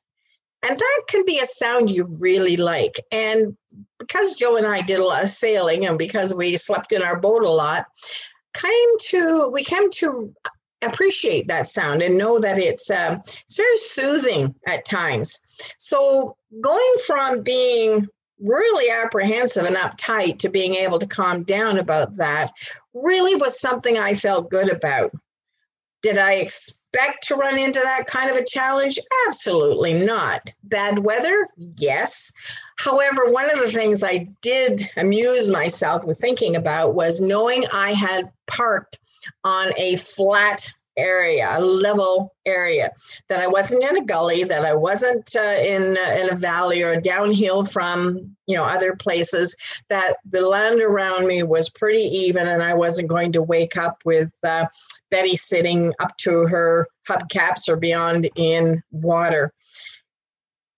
and 0.63 0.77
that 0.77 1.01
can 1.07 1.23
be 1.25 1.39
a 1.39 1.45
sound 1.45 1.89
you 1.89 2.05
really 2.19 2.57
like. 2.57 2.99
And 3.11 3.55
because 3.99 4.35
Joe 4.35 4.57
and 4.57 4.67
I 4.67 4.81
did 4.81 4.99
a 4.99 5.05
lot 5.05 5.23
of 5.23 5.29
sailing 5.29 5.85
and 5.85 5.97
because 5.97 6.33
we 6.33 6.57
slept 6.57 6.91
in 6.91 7.01
our 7.01 7.19
boat 7.19 7.43
a 7.43 7.49
lot, 7.49 7.85
came 8.53 8.97
to 8.99 9.49
we 9.53 9.63
came 9.63 9.89
to 9.91 10.33
appreciate 10.81 11.47
that 11.47 11.65
sound 11.65 12.01
and 12.01 12.17
know 12.17 12.39
that 12.39 12.57
it's 12.57 12.89
uh, 12.89 13.19
it's 13.23 13.57
very 13.57 13.77
soothing 13.77 14.55
at 14.67 14.85
times. 14.85 15.39
So 15.77 16.35
going 16.61 16.95
from 17.05 17.41
being 17.41 18.07
really 18.39 18.89
apprehensive 18.89 19.65
and 19.65 19.75
uptight 19.75 20.39
to 20.39 20.49
being 20.49 20.73
able 20.75 20.99
to 20.99 21.07
calm 21.07 21.43
down 21.43 21.77
about 21.77 22.15
that 22.15 22.51
really 22.93 23.35
was 23.35 23.59
something 23.59 23.97
I 23.97 24.15
felt 24.15 24.49
good 24.49 24.71
about. 24.71 25.11
Did 26.01 26.17
I 26.17 26.33
expect 26.33 27.27
to 27.27 27.35
run 27.35 27.59
into 27.59 27.79
that 27.79 28.07
kind 28.07 28.31
of 28.31 28.37
a 28.37 28.43
challenge? 28.43 28.97
Absolutely 29.27 29.93
not. 29.93 30.51
Bad 30.63 31.05
weather? 31.05 31.47
Yes. 31.77 32.33
However, 32.83 33.25
one 33.27 33.47
of 33.51 33.59
the 33.59 33.71
things 33.71 34.03
I 34.03 34.27
did 34.41 34.81
amuse 34.97 35.51
myself 35.51 36.03
with 36.03 36.17
thinking 36.17 36.55
about 36.55 36.95
was 36.95 37.21
knowing 37.21 37.63
I 37.71 37.91
had 37.91 38.31
parked 38.47 38.97
on 39.43 39.71
a 39.77 39.97
flat 39.97 40.67
area, 40.97 41.47
a 41.55 41.61
level 41.61 42.33
area, 42.47 42.91
that 43.29 43.39
I 43.39 43.45
wasn't 43.45 43.85
in 43.85 43.97
a 43.97 44.03
gully, 44.03 44.45
that 44.45 44.65
I 44.65 44.73
wasn't 44.73 45.35
uh, 45.35 45.59
in 45.61 45.95
uh, 45.95 46.17
in 46.19 46.31
a 46.31 46.35
valley 46.35 46.81
or 46.81 46.99
downhill 46.99 47.63
from 47.65 48.35
you 48.47 48.55
know 48.55 48.63
other 48.63 48.95
places. 48.95 49.55
That 49.89 50.15
the 50.27 50.41
land 50.41 50.81
around 50.81 51.27
me 51.27 51.43
was 51.43 51.69
pretty 51.69 52.01
even, 52.01 52.47
and 52.47 52.63
I 52.63 52.73
wasn't 52.73 53.09
going 53.09 53.31
to 53.33 53.43
wake 53.43 53.77
up 53.77 54.01
with 54.05 54.33
uh, 54.43 54.65
Betty 55.11 55.35
sitting 55.35 55.93
up 55.99 56.17
to 56.17 56.47
her 56.47 56.87
hubcaps 57.07 57.69
or 57.69 57.75
beyond 57.75 58.27
in 58.35 58.81
water. 58.89 59.53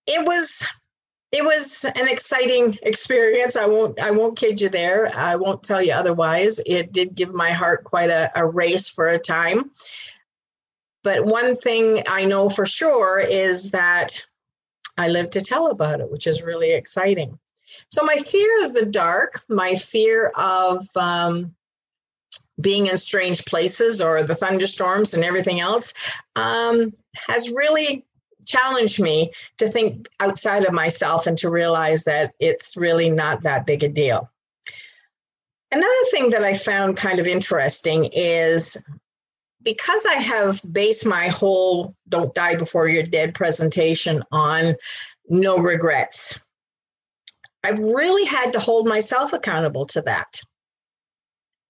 It 0.05 0.27
was 0.27 0.67
it 1.33 1.43
was 1.43 1.83
an 1.95 2.07
exciting 2.07 2.77
experience. 2.83 3.55
I 3.55 3.65
won't 3.65 3.99
I 3.99 4.11
won't 4.11 4.37
kid 4.37 4.61
you 4.61 4.69
there. 4.69 5.11
I 5.15 5.35
won't 5.35 5.63
tell 5.63 5.81
you 5.81 5.91
otherwise. 5.91 6.61
It 6.63 6.93
did 6.93 7.15
give 7.15 7.33
my 7.33 7.49
heart 7.49 7.83
quite 7.83 8.11
a, 8.11 8.31
a 8.35 8.45
race 8.45 8.87
for 8.87 9.07
a 9.07 9.17
time. 9.17 9.71
But 11.03 11.25
one 11.25 11.55
thing 11.55 12.03
I 12.07 12.25
know 12.25 12.49
for 12.49 12.67
sure 12.67 13.19
is 13.19 13.71
that 13.71 14.21
I 14.95 15.07
live 15.07 15.31
to 15.31 15.41
tell 15.41 15.71
about 15.71 16.01
it, 16.01 16.11
which 16.11 16.27
is 16.27 16.43
really 16.43 16.71
exciting. 16.71 17.39
So 17.89 18.03
my 18.03 18.15
fear 18.15 18.65
of 18.65 18.75
the 18.75 18.85
dark, 18.85 19.41
my 19.49 19.73
fear 19.73 20.27
of 20.35 20.85
um, 20.95 21.55
being 22.61 22.85
in 22.85 22.97
strange 22.97 23.43
places 23.45 24.01
or 24.03 24.21
the 24.21 24.35
thunderstorms 24.35 25.15
and 25.15 25.23
everything 25.23 25.59
else 25.59 25.95
um, 26.35 26.93
has 27.15 27.51
really 27.51 28.05
challenged 28.45 29.01
me 29.01 29.31
to 29.57 29.67
think 29.67 30.07
outside 30.19 30.65
of 30.65 30.73
myself 30.73 31.27
and 31.27 31.38
to 31.39 31.50
realize 31.50 32.03
that 32.05 32.33
it's 32.39 32.77
really 32.77 33.09
not 33.09 33.43
that 33.43 33.65
big 33.65 33.83
a 33.83 33.89
deal. 33.89 34.29
Another 35.71 36.05
thing 36.12 36.29
that 36.31 36.43
I 36.43 36.53
found 36.53 36.97
kind 36.97 37.19
of 37.19 37.27
interesting 37.27 38.09
is 38.13 38.77
because 39.63 40.05
I 40.05 40.15
have 40.15 40.62
based 40.71 41.05
my 41.05 41.29
whole 41.29 41.95
Don't 42.07 42.33
Die 42.35 42.55
Before 42.55 42.88
You're 42.88 43.03
Dead 43.03 43.33
presentation 43.33 44.21
on 44.31 44.75
no 45.29 45.57
regrets, 45.57 46.45
I've 47.63 47.79
really 47.79 48.25
had 48.25 48.53
to 48.53 48.59
hold 48.59 48.88
myself 48.88 49.33
accountable 49.33 49.85
to 49.88 50.01
that. 50.01 50.41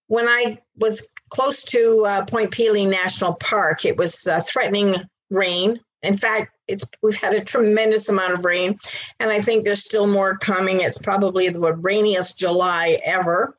When 0.08 0.28
I 0.28 0.60
was 0.76 1.14
close 1.30 1.64
to 1.66 2.06
uh, 2.06 2.26
Point 2.26 2.52
Pelee 2.52 2.90
National 2.90 3.36
Park, 3.36 3.86
it 3.86 3.96
was 3.96 4.28
uh, 4.28 4.42
threatening 4.42 4.96
rain 5.30 5.80
in 6.04 6.18
fact, 6.18 6.53
it's 6.68 6.90
we've 7.02 7.20
had 7.20 7.34
a 7.34 7.44
tremendous 7.44 8.10
amount 8.10 8.34
of 8.34 8.46
rain, 8.46 8.78
and 9.20 9.30
I 9.30 9.42
think 9.42 9.64
there's 9.64 9.84
still 9.84 10.08
more 10.08 10.38
coming. 10.38 10.82
It's 10.82 10.98
probably 10.98 11.50
the 11.50 11.74
rainiest 11.74 12.40
July 12.40 13.00
ever. 13.04 13.56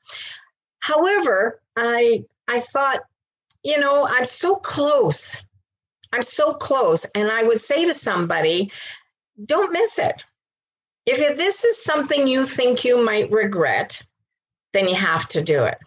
However, 0.81 1.61
I 1.77 2.25
I 2.49 2.61
thought, 2.61 3.01
you 3.63 3.79
know, 3.79 4.07
I'm 4.09 4.25
so 4.25 4.57
close. 4.57 5.43
I'm 6.13 6.23
so 6.23 6.55
close, 6.55 7.05
and 7.15 7.31
I 7.31 7.43
would 7.43 7.61
say 7.61 7.87
to 7.87 7.95
somebody, 7.95 8.71
don't 9.45 9.73
miss 9.73 9.99
it. 9.99 10.23
If 11.07 11.37
this 11.37 11.65
is 11.65 11.83
something 11.85 12.27
you 12.27 12.45
think 12.45 12.85
you 12.85 13.05
might 13.05 13.31
regret, 13.31 14.01
then 14.73 14.89
you 14.89 14.95
have 14.95 15.27
to 15.29 15.43
do 15.43 15.65
it. 15.65 15.79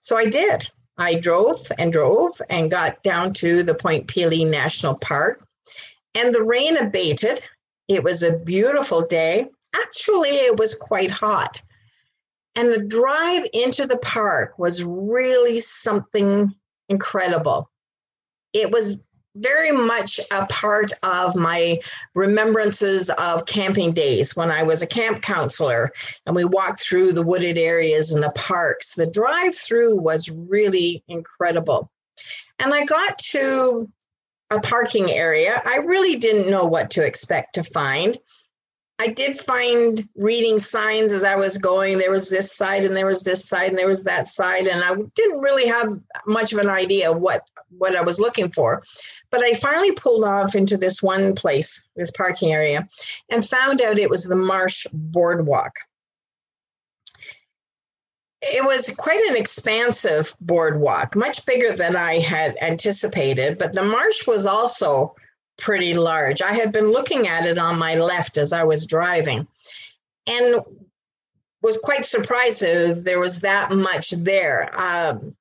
So 0.00 0.16
I 0.16 0.26
did. 0.26 0.68
I 0.96 1.14
drove 1.14 1.70
and 1.78 1.92
drove 1.92 2.40
and 2.50 2.70
got 2.70 3.02
down 3.02 3.32
to 3.34 3.62
the 3.62 3.74
Point 3.74 4.08
Pelee 4.08 4.44
National 4.44 4.96
Park. 4.96 5.46
And 6.18 6.34
the 6.34 6.42
rain 6.42 6.76
abated. 6.76 7.40
It 7.86 8.02
was 8.02 8.24
a 8.24 8.38
beautiful 8.40 9.06
day. 9.06 9.46
Actually, 9.74 10.30
it 10.30 10.58
was 10.58 10.74
quite 10.74 11.12
hot. 11.12 11.62
And 12.56 12.72
the 12.72 12.84
drive 12.84 13.46
into 13.52 13.86
the 13.86 13.98
park 13.98 14.58
was 14.58 14.82
really 14.82 15.60
something 15.60 16.52
incredible. 16.88 17.70
It 18.52 18.72
was 18.72 19.04
very 19.36 19.70
much 19.70 20.18
a 20.32 20.44
part 20.46 20.90
of 21.04 21.36
my 21.36 21.78
remembrances 22.16 23.10
of 23.10 23.46
camping 23.46 23.92
days 23.92 24.34
when 24.34 24.50
I 24.50 24.64
was 24.64 24.82
a 24.82 24.88
camp 24.88 25.22
counselor 25.22 25.92
and 26.26 26.34
we 26.34 26.44
walked 26.44 26.80
through 26.80 27.12
the 27.12 27.22
wooded 27.22 27.58
areas 27.58 28.12
and 28.12 28.24
the 28.24 28.32
parks. 28.32 28.96
The 28.96 29.08
drive 29.08 29.54
through 29.54 30.00
was 30.00 30.28
really 30.28 31.04
incredible. 31.06 31.92
And 32.58 32.74
I 32.74 32.84
got 32.84 33.18
to 33.18 33.88
a 34.50 34.60
parking 34.60 35.10
area. 35.10 35.62
I 35.64 35.76
really 35.76 36.16
didn't 36.16 36.50
know 36.50 36.64
what 36.64 36.90
to 36.92 37.04
expect 37.04 37.54
to 37.54 37.62
find. 37.62 38.16
I 39.00 39.08
did 39.08 39.38
find 39.38 40.08
reading 40.16 40.58
signs 40.58 41.12
as 41.12 41.22
I 41.22 41.36
was 41.36 41.58
going. 41.58 41.98
There 41.98 42.10
was 42.10 42.30
this 42.30 42.52
side 42.52 42.84
and 42.84 42.96
there 42.96 43.06
was 43.06 43.22
this 43.22 43.48
side 43.48 43.68
and 43.68 43.78
there 43.78 43.86
was 43.86 44.02
that 44.04 44.26
side. 44.26 44.66
And 44.66 44.82
I 44.82 44.94
didn't 45.14 45.40
really 45.40 45.66
have 45.66 46.00
much 46.26 46.52
of 46.52 46.58
an 46.58 46.68
idea 46.68 47.12
what, 47.12 47.42
what 47.68 47.94
I 47.94 48.02
was 48.02 48.18
looking 48.18 48.48
for. 48.48 48.82
But 49.30 49.44
I 49.44 49.54
finally 49.54 49.92
pulled 49.92 50.24
off 50.24 50.56
into 50.56 50.76
this 50.76 51.00
one 51.00 51.36
place, 51.36 51.88
this 51.94 52.10
parking 52.10 52.52
area, 52.52 52.88
and 53.30 53.44
found 53.44 53.80
out 53.80 53.98
it 53.98 54.10
was 54.10 54.24
the 54.24 54.34
Marsh 54.34 54.84
Boardwalk 54.92 55.74
it 58.40 58.64
was 58.64 58.94
quite 58.96 59.20
an 59.28 59.36
expansive 59.36 60.34
boardwalk, 60.40 61.16
much 61.16 61.44
bigger 61.44 61.74
than 61.74 61.96
I 61.96 62.18
had 62.18 62.56
anticipated, 62.60 63.58
but 63.58 63.72
the 63.72 63.82
marsh 63.82 64.26
was 64.26 64.46
also 64.46 65.14
pretty 65.56 65.94
large. 65.94 66.40
I 66.40 66.52
had 66.52 66.72
been 66.72 66.92
looking 66.92 67.26
at 67.26 67.46
it 67.46 67.58
on 67.58 67.78
my 67.78 67.96
left 67.96 68.38
as 68.38 68.52
I 68.52 68.64
was 68.64 68.86
driving 68.86 69.46
and 70.28 70.60
was 71.62 71.78
quite 71.78 72.06
surprised 72.06 72.62
there 72.62 73.18
was 73.18 73.40
that 73.40 73.72
much 73.72 74.10
there. 74.10 74.70
Um, 74.80 75.34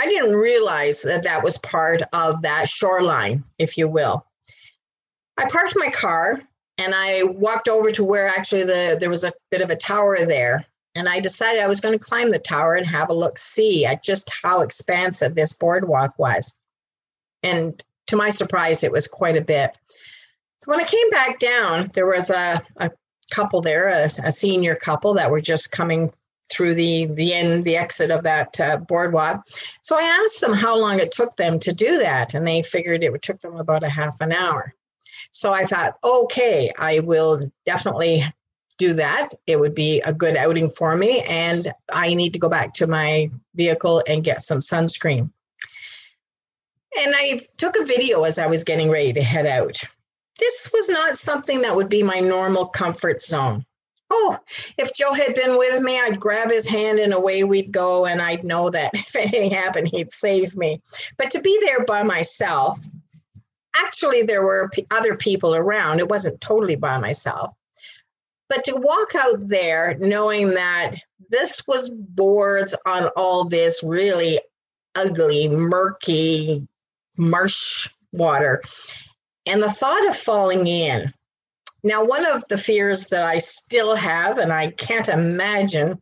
I 0.00 0.08
didn't 0.08 0.34
realize 0.34 1.02
that 1.02 1.22
that 1.22 1.44
was 1.44 1.58
part 1.58 2.02
of 2.12 2.42
that 2.42 2.68
shoreline, 2.68 3.44
if 3.60 3.78
you 3.78 3.88
will. 3.88 4.26
I 5.38 5.46
parked 5.48 5.74
my 5.76 5.90
car 5.90 6.42
and 6.78 6.92
I 6.94 7.22
walked 7.22 7.68
over 7.68 7.92
to 7.92 8.04
where 8.04 8.26
actually 8.26 8.64
the 8.64 8.96
there 8.98 9.10
was 9.10 9.22
a 9.22 9.32
bit 9.50 9.62
of 9.62 9.70
a 9.70 9.76
tower 9.76 10.26
there 10.26 10.66
and 10.94 11.08
I 11.08 11.20
decided 11.20 11.60
I 11.60 11.68
was 11.68 11.80
going 11.80 11.98
to 11.98 12.04
climb 12.04 12.30
the 12.30 12.38
tower 12.38 12.74
and 12.74 12.86
have 12.86 13.10
a 13.10 13.14
look 13.14 13.38
see 13.38 13.86
at 13.86 14.02
just 14.02 14.30
how 14.42 14.60
expansive 14.60 15.34
this 15.34 15.54
boardwalk 15.54 16.18
was. 16.18 16.54
And 17.42 17.82
to 18.08 18.16
my 18.16 18.30
surprise, 18.30 18.84
it 18.84 18.92
was 18.92 19.08
quite 19.08 19.36
a 19.36 19.40
bit. 19.40 19.72
So 20.60 20.70
when 20.70 20.80
I 20.80 20.84
came 20.84 21.10
back 21.10 21.38
down, 21.38 21.90
there 21.94 22.06
was 22.06 22.30
a, 22.30 22.62
a 22.76 22.90
couple 23.32 23.62
there, 23.62 23.88
a, 23.88 24.04
a 24.04 24.32
senior 24.32 24.76
couple 24.76 25.14
that 25.14 25.30
were 25.30 25.40
just 25.40 25.72
coming 25.72 26.10
through 26.50 26.74
the 26.74 27.06
the 27.06 27.32
end, 27.32 27.64
the 27.64 27.76
exit 27.76 28.10
of 28.10 28.24
that 28.24 28.60
uh, 28.60 28.76
boardwalk. 28.76 29.46
So 29.80 29.96
I 29.98 30.02
asked 30.02 30.40
them 30.40 30.52
how 30.52 30.78
long 30.78 31.00
it 31.00 31.10
took 31.10 31.34
them 31.36 31.58
to 31.60 31.72
do 31.72 31.98
that, 31.98 32.34
and 32.34 32.46
they 32.46 32.62
figured 32.62 33.02
it 33.02 33.10
would 33.10 33.22
took 33.22 33.40
them 33.40 33.56
about 33.56 33.82
a 33.82 33.88
half 33.88 34.20
an 34.20 34.32
hour. 34.32 34.74
So 35.32 35.52
I 35.52 35.64
thought, 35.64 35.94
okay, 36.04 36.70
I 36.78 36.98
will 36.98 37.40
definitely 37.64 38.24
do 38.82 38.94
that. 38.94 39.28
It 39.46 39.60
would 39.60 39.76
be 39.76 40.00
a 40.00 40.12
good 40.12 40.36
outing 40.36 40.68
for 40.68 40.96
me. 40.96 41.20
And 41.20 41.72
I 41.92 42.14
need 42.14 42.32
to 42.32 42.40
go 42.40 42.48
back 42.48 42.74
to 42.74 42.88
my 42.88 43.30
vehicle 43.54 44.02
and 44.08 44.24
get 44.24 44.42
some 44.42 44.58
sunscreen. 44.58 45.30
And 46.98 47.14
I 47.16 47.40
took 47.56 47.76
a 47.76 47.84
video 47.84 48.24
as 48.24 48.40
I 48.40 48.48
was 48.48 48.64
getting 48.64 48.90
ready 48.90 49.12
to 49.12 49.22
head 49.22 49.46
out. 49.46 49.78
This 50.40 50.72
was 50.74 50.88
not 50.88 51.16
something 51.16 51.60
that 51.60 51.76
would 51.76 51.88
be 51.88 52.02
my 52.02 52.18
normal 52.18 52.66
comfort 52.66 53.22
zone. 53.22 53.64
Oh, 54.10 54.36
if 54.76 54.92
Joe 54.92 55.12
had 55.12 55.34
been 55.34 55.56
with 55.56 55.80
me, 55.80 55.98
I'd 55.98 56.20
grab 56.20 56.50
his 56.50 56.68
hand 56.68 56.98
and 56.98 57.14
away 57.14 57.44
we'd 57.44 57.72
go, 57.72 58.04
and 58.04 58.20
I'd 58.20 58.44
know 58.44 58.68
that 58.68 58.90
if 58.94 59.14
anything 59.14 59.52
happened, 59.52 59.88
he'd 59.88 60.10
save 60.10 60.56
me. 60.56 60.82
But 61.16 61.30
to 61.30 61.40
be 61.40 61.56
there 61.62 61.84
by 61.84 62.02
myself, 62.02 62.78
actually, 63.76 64.22
there 64.22 64.42
were 64.42 64.68
other 64.90 65.16
people 65.16 65.54
around. 65.54 66.00
It 66.00 66.10
wasn't 66.10 66.40
totally 66.40 66.76
by 66.76 66.98
myself. 66.98 67.54
But 68.52 68.64
to 68.64 68.74
walk 68.76 69.14
out 69.14 69.48
there 69.48 69.96
knowing 69.98 70.50
that 70.50 70.90
this 71.30 71.66
was 71.66 71.88
boards 71.88 72.76
on 72.84 73.06
all 73.16 73.44
this 73.44 73.82
really 73.82 74.38
ugly, 74.94 75.48
murky 75.48 76.68
marsh 77.16 77.88
water, 78.12 78.60
and 79.46 79.62
the 79.62 79.70
thought 79.70 80.06
of 80.06 80.14
falling 80.14 80.66
in. 80.66 81.14
Now, 81.82 82.04
one 82.04 82.26
of 82.26 82.46
the 82.48 82.58
fears 82.58 83.06
that 83.06 83.22
I 83.22 83.38
still 83.38 83.96
have, 83.96 84.36
and 84.36 84.52
I 84.52 84.72
can't 84.72 85.08
imagine 85.08 85.98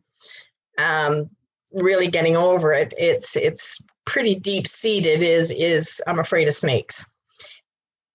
um, 0.77 1.29
really 1.71 2.09
getting 2.09 2.35
over 2.35 2.73
it, 2.73 2.93
it's 2.97 3.37
it's 3.37 3.81
pretty 4.05 4.35
deep 4.35 4.67
seated. 4.67 5.23
Is 5.23 5.51
is 5.51 6.03
I'm 6.05 6.19
afraid 6.19 6.49
of 6.49 6.53
snakes. 6.53 7.09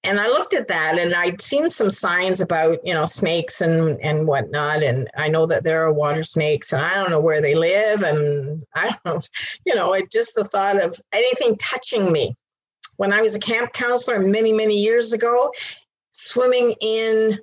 And 0.06 0.20
I 0.20 0.28
looked 0.28 0.54
at 0.54 0.68
that 0.68 0.98
and 0.98 1.14
I'd 1.14 1.40
seen 1.40 1.68
some 1.68 1.90
signs 1.90 2.40
about, 2.40 2.78
you 2.86 2.94
know, 2.94 3.06
snakes 3.06 3.60
and, 3.60 4.00
and 4.00 4.26
whatnot. 4.26 4.82
And 4.82 5.10
I 5.16 5.28
know 5.28 5.46
that 5.46 5.64
there 5.64 5.84
are 5.84 5.92
water 5.92 6.22
snakes 6.22 6.72
and 6.72 6.84
I 6.84 6.94
don't 6.94 7.10
know 7.10 7.20
where 7.20 7.42
they 7.42 7.56
live. 7.56 8.02
And 8.02 8.62
I 8.74 8.96
don't, 9.04 9.28
you 9.64 9.74
know, 9.74 9.92
it 9.94 10.10
just 10.12 10.36
the 10.36 10.44
thought 10.44 10.80
of 10.80 10.94
anything 11.12 11.56
touching 11.56 12.12
me. 12.12 12.36
When 12.98 13.12
I 13.12 13.20
was 13.20 13.34
a 13.34 13.40
camp 13.40 13.72
counselor 13.72 14.20
many, 14.20 14.52
many 14.52 14.78
years 14.78 15.12
ago, 15.12 15.52
swimming 16.12 16.74
in 16.80 17.38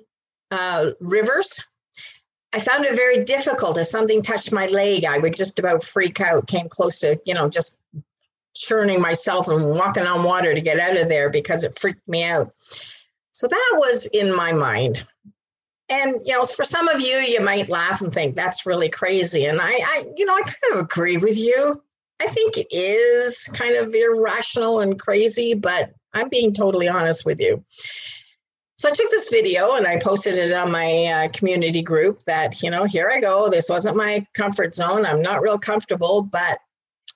uh, 0.50 0.92
rivers, 1.00 1.64
I 2.52 2.60
found 2.60 2.84
it 2.84 2.96
very 2.96 3.24
difficult. 3.24 3.78
If 3.78 3.88
something 3.88 4.22
touched 4.22 4.52
my 4.52 4.66
leg, 4.66 5.04
I 5.04 5.18
would 5.18 5.36
just 5.36 5.58
about 5.58 5.84
freak 5.84 6.20
out, 6.20 6.46
came 6.46 6.68
close 6.68 7.00
to, 7.00 7.20
you 7.24 7.34
know, 7.34 7.48
just 7.48 7.78
churning 8.54 9.00
myself 9.00 9.48
and 9.48 9.76
walking 9.76 10.06
on 10.06 10.24
water 10.24 10.54
to 10.54 10.60
get 10.60 10.78
out 10.78 10.96
of 10.96 11.08
there 11.08 11.30
because 11.30 11.64
it 11.64 11.78
freaked 11.78 12.08
me 12.08 12.24
out. 12.24 12.52
So 13.32 13.48
that 13.48 13.74
was 13.74 14.06
in 14.12 14.34
my 14.34 14.52
mind. 14.52 15.02
And 15.88 16.20
you 16.24 16.34
know, 16.34 16.44
for 16.44 16.64
some 16.64 16.88
of 16.88 17.00
you, 17.00 17.16
you 17.16 17.40
might 17.40 17.68
laugh 17.68 18.00
and 18.00 18.12
think 18.12 18.34
that's 18.34 18.64
really 18.64 18.88
crazy. 18.88 19.44
And 19.44 19.60
I, 19.60 19.70
I, 19.70 20.06
you 20.16 20.24
know, 20.24 20.34
I 20.34 20.42
kind 20.42 20.74
of 20.74 20.78
agree 20.80 21.18
with 21.18 21.36
you. 21.36 21.82
I 22.20 22.26
think 22.26 22.56
it 22.56 22.68
is 22.70 23.44
kind 23.54 23.76
of 23.76 23.94
irrational 23.94 24.80
and 24.80 24.98
crazy, 24.98 25.52
but 25.54 25.92
I'm 26.14 26.28
being 26.28 26.54
totally 26.54 26.88
honest 26.88 27.26
with 27.26 27.40
you. 27.40 27.62
So 28.76 28.88
I 28.88 28.92
took 28.92 29.10
this 29.10 29.30
video 29.30 29.74
and 29.74 29.86
I 29.86 29.98
posted 30.00 30.38
it 30.38 30.52
on 30.52 30.70
my 30.70 31.04
uh, 31.04 31.28
community 31.32 31.82
group 31.82 32.20
that, 32.24 32.62
you 32.62 32.70
know, 32.70 32.84
here 32.84 33.10
I 33.12 33.20
go. 33.20 33.48
This 33.48 33.68
wasn't 33.68 33.96
my 33.96 34.26
comfort 34.34 34.74
zone. 34.74 35.06
I'm 35.06 35.22
not 35.22 35.42
real 35.42 35.58
comfortable, 35.58 36.22
but 36.22 36.58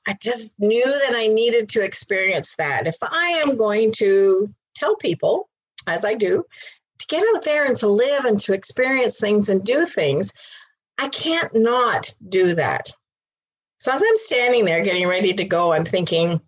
I 0.07 0.17
just 0.23 0.59
knew 0.59 0.85
that 0.85 1.15
I 1.15 1.27
needed 1.27 1.69
to 1.71 1.83
experience 1.83 2.57
that. 2.57 2.87
If 2.87 2.97
I 3.03 3.43
am 3.45 3.57
going 3.57 3.93
to 3.99 4.49
tell 4.75 4.97
people, 4.97 5.49
as 5.87 6.05
I 6.05 6.15
do, 6.15 6.45
to 6.99 7.07
get 7.07 7.23
out 7.35 7.45
there 7.45 7.65
and 7.65 7.77
to 7.79 7.89
live 7.89 8.25
and 8.25 8.41
to 8.41 8.55
experience 8.55 9.21
things 9.21 9.49
and 9.49 9.63
do 9.63 9.85
things, 9.85 10.33
I 10.99 11.09
can't 11.09 11.55
not 11.55 12.13
do 12.29 12.55
that. 12.55 12.91
So 13.79 13.93
as 13.93 14.03
I'm 14.03 14.17
standing 14.17 14.65
there 14.65 14.83
getting 14.83 15.07
ready 15.07 15.33
to 15.35 15.45
go, 15.45 15.73
I'm 15.73 15.85
thinking, 15.85 16.41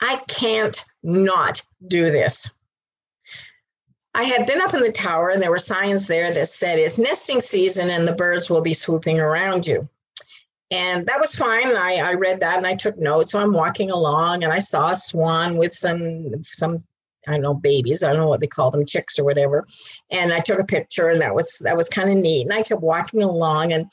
I 0.00 0.20
can't 0.28 0.84
not 1.02 1.62
do 1.86 2.10
this. 2.10 2.58
I 4.14 4.24
had 4.24 4.46
been 4.46 4.60
up 4.60 4.74
in 4.74 4.80
the 4.80 4.92
tower 4.92 5.30
and 5.30 5.40
there 5.40 5.50
were 5.50 5.58
signs 5.58 6.06
there 6.06 6.32
that 6.32 6.48
said 6.48 6.78
it's 6.78 6.98
nesting 6.98 7.40
season 7.40 7.88
and 7.88 8.06
the 8.06 8.12
birds 8.12 8.50
will 8.50 8.60
be 8.60 8.74
swooping 8.74 9.18
around 9.18 9.66
you. 9.66 9.88
And 10.72 11.06
that 11.06 11.20
was 11.20 11.34
fine. 11.34 11.76
I, 11.76 12.00
I 12.02 12.14
read 12.14 12.40
that 12.40 12.56
and 12.56 12.66
I 12.66 12.74
took 12.74 12.98
notes. 12.98 13.32
So 13.32 13.40
I'm 13.40 13.52
walking 13.52 13.90
along 13.90 14.42
and 14.42 14.52
I 14.52 14.58
saw 14.58 14.88
a 14.88 14.96
swan 14.96 15.58
with 15.58 15.72
some 15.72 16.42
some 16.42 16.78
I 17.28 17.32
don't 17.32 17.42
know 17.42 17.54
babies. 17.54 18.02
I 18.02 18.12
don't 18.12 18.22
know 18.22 18.28
what 18.28 18.40
they 18.40 18.46
call 18.46 18.70
them, 18.70 18.86
chicks 18.86 19.18
or 19.18 19.24
whatever. 19.24 19.66
And 20.10 20.32
I 20.32 20.40
took 20.40 20.58
a 20.58 20.64
picture 20.64 21.10
and 21.10 21.20
that 21.20 21.34
was 21.34 21.60
that 21.62 21.76
was 21.76 21.90
kind 21.90 22.10
of 22.10 22.16
neat. 22.16 22.44
And 22.44 22.54
I 22.54 22.62
kept 22.62 22.80
walking 22.80 23.22
along 23.22 23.74
and 23.74 23.86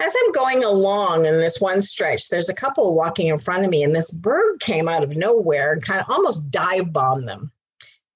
as 0.00 0.14
I'm 0.24 0.32
going 0.32 0.64
along 0.64 1.26
in 1.26 1.38
this 1.38 1.60
one 1.60 1.80
stretch, 1.82 2.28
there's 2.28 2.48
a 2.48 2.54
couple 2.54 2.94
walking 2.94 3.28
in 3.28 3.38
front 3.38 3.64
of 3.64 3.70
me, 3.70 3.82
and 3.82 3.96
this 3.96 4.10
bird 4.10 4.60
came 4.60 4.88
out 4.88 5.02
of 5.02 5.16
nowhere 5.16 5.72
and 5.72 5.82
kind 5.82 6.00
of 6.00 6.06
almost 6.10 6.50
dive 6.50 6.92
bombed 6.92 7.26
them. 7.26 7.50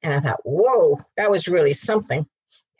And 0.02 0.12
I 0.12 0.20
thought, 0.20 0.40
whoa, 0.44 0.98
that 1.16 1.30
was 1.30 1.48
really 1.48 1.72
something. 1.72 2.26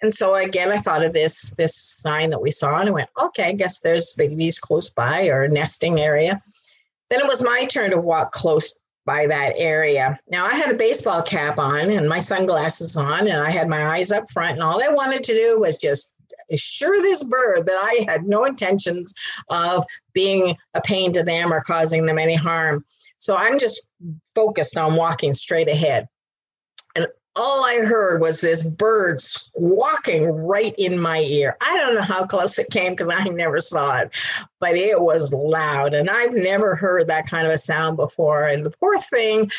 And 0.03 0.13
so 0.13 0.35
again, 0.35 0.71
I 0.71 0.79
thought 0.79 1.05
of 1.05 1.13
this 1.13 1.55
this 1.57 1.77
sign 1.77 2.31
that 2.31 2.41
we 2.41 2.51
saw, 2.51 2.79
and 2.79 2.89
I 2.89 2.93
went, 2.93 3.11
okay, 3.21 3.45
I 3.45 3.53
guess 3.53 3.81
there's 3.81 4.15
babies 4.15 4.59
close 4.59 4.91
by 4.91 5.27
or 5.27 5.47
nesting 5.49 6.01
area. 6.01 6.41
Then 7.11 7.21
it 7.21 7.27
was 7.27 7.45
my 7.45 7.67
turn 7.67 7.91
to 7.91 8.01
walk 8.01 8.33
close 8.33 8.79
by 9.05 9.27
that 9.27 9.55
area. 9.57 10.19
Now 10.29 10.47
I 10.47 10.55
had 10.55 10.71
a 10.71 10.77
baseball 10.77 11.23
cap 11.23 11.59
on 11.59 11.91
and 11.91 12.09
my 12.09 12.21
sunglasses 12.21 12.97
on, 12.97 13.29
and 13.29 13.43
I 13.43 13.51
had 13.51 13.69
my 13.69 13.97
eyes 13.97 14.11
up 14.11 14.31
front, 14.31 14.53
and 14.53 14.63
all 14.63 14.83
I 14.83 14.89
wanted 14.89 15.23
to 15.25 15.35
do 15.35 15.61
was 15.61 15.79
just 15.79 16.17
assure 16.51 17.01
this 17.01 17.23
bird 17.25 17.67
that 17.67 17.77
I 17.77 18.11
had 18.11 18.25
no 18.25 18.45
intentions 18.45 19.15
of 19.49 19.85
being 20.15 20.57
a 20.75 20.81
pain 20.81 21.13
to 21.13 21.23
them 21.23 21.53
or 21.53 21.61
causing 21.61 22.07
them 22.07 22.19
any 22.19 22.35
harm. 22.35 22.85
So 23.19 23.37
I'm 23.37 23.59
just 23.59 23.89
focused 24.35 24.77
on 24.77 24.97
walking 24.97 25.33
straight 25.33 25.69
ahead 25.69 26.09
all 27.37 27.65
I 27.65 27.77
heard 27.77 28.21
was 28.21 28.41
this 28.41 28.67
bird 28.67 29.21
squawking 29.21 30.29
right 30.29 30.75
in 30.79 30.99
my 30.99 31.21
ear. 31.21 31.57
I 31.61 31.77
don't 31.79 31.95
know 31.95 32.03
how 32.03 32.27
close 32.27 32.59
it 32.59 32.71
came 32.71 32.93
because 32.93 33.09
I 33.09 33.25
never 33.25 33.61
saw 33.61 33.99
it, 33.99 34.11
but 34.59 34.75
it 34.75 35.01
was 35.01 35.33
loud. 35.33 35.95
And 35.95 36.11
I've 36.11 36.35
never 36.35 36.75
heard 36.75 37.09
that 37.09 37.29
kind 37.29 37.47
of 37.47 37.53
a 37.53 37.59
sound 37.59 37.97
before. 37.97 38.47
And 38.47 38.67
the 38.67 38.75
poor 38.81 38.99
thing, 39.01 39.51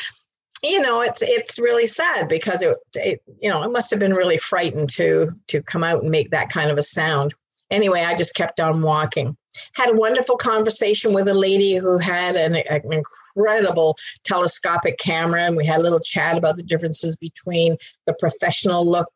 you 0.63 0.81
know, 0.81 1.01
it's 1.01 1.21
it's 1.21 1.59
really 1.59 1.87
sad 1.87 2.27
because 2.27 2.61
it, 2.61 2.77
it 2.95 3.21
you 3.41 3.49
know, 3.49 3.63
it 3.63 3.71
must 3.71 3.89
have 3.91 3.99
been 3.99 4.13
really 4.13 4.37
frightened 4.37 4.89
to 4.89 5.31
to 5.47 5.61
come 5.63 5.83
out 5.83 6.01
and 6.01 6.11
make 6.11 6.31
that 6.31 6.49
kind 6.49 6.71
of 6.71 6.77
a 6.77 6.83
sound. 6.83 7.33
Anyway, 7.69 8.01
I 8.01 8.15
just 8.15 8.35
kept 8.35 8.59
on 8.59 8.81
walking 8.81 9.37
had 9.73 9.89
a 9.89 9.97
wonderful 9.97 10.37
conversation 10.37 11.13
with 11.13 11.27
a 11.27 11.33
lady 11.33 11.75
who 11.75 11.97
had 11.97 12.35
an, 12.35 12.55
an, 12.55 13.03
incredible 13.35 13.95
telescopic 14.23 14.97
camera 14.97 15.43
and 15.43 15.55
we 15.55 15.65
had 15.65 15.79
a 15.79 15.83
little 15.83 15.99
chat 15.99 16.37
about 16.37 16.57
the 16.57 16.63
differences 16.63 17.15
between 17.15 17.75
the 18.05 18.15
professional 18.19 18.89
look 18.89 19.09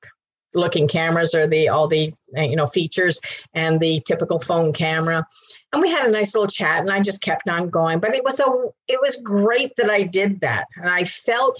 looking 0.53 0.87
cameras 0.87 1.35
or 1.35 1.47
the 1.47 1.67
all 1.67 1.87
the 1.87 2.13
uh, 2.37 2.41
you 2.41 2.55
know 2.55 2.65
features 2.65 3.19
and 3.53 3.79
the 3.79 4.01
typical 4.07 4.39
phone 4.39 4.71
camera 4.71 5.25
and 5.73 5.81
we 5.81 5.89
had 5.89 6.07
a 6.07 6.11
nice 6.11 6.33
little 6.33 6.47
chat 6.47 6.79
and 6.79 6.91
i 6.91 7.01
just 7.01 7.21
kept 7.21 7.49
on 7.49 7.69
going 7.69 7.99
but 7.99 8.15
it 8.15 8.23
was 8.23 8.39
a 8.39 8.45
it 8.87 8.99
was 9.01 9.17
great 9.23 9.71
that 9.75 9.89
i 9.89 10.01
did 10.01 10.39
that 10.41 10.65
and 10.77 10.89
i 10.89 11.03
felt 11.03 11.59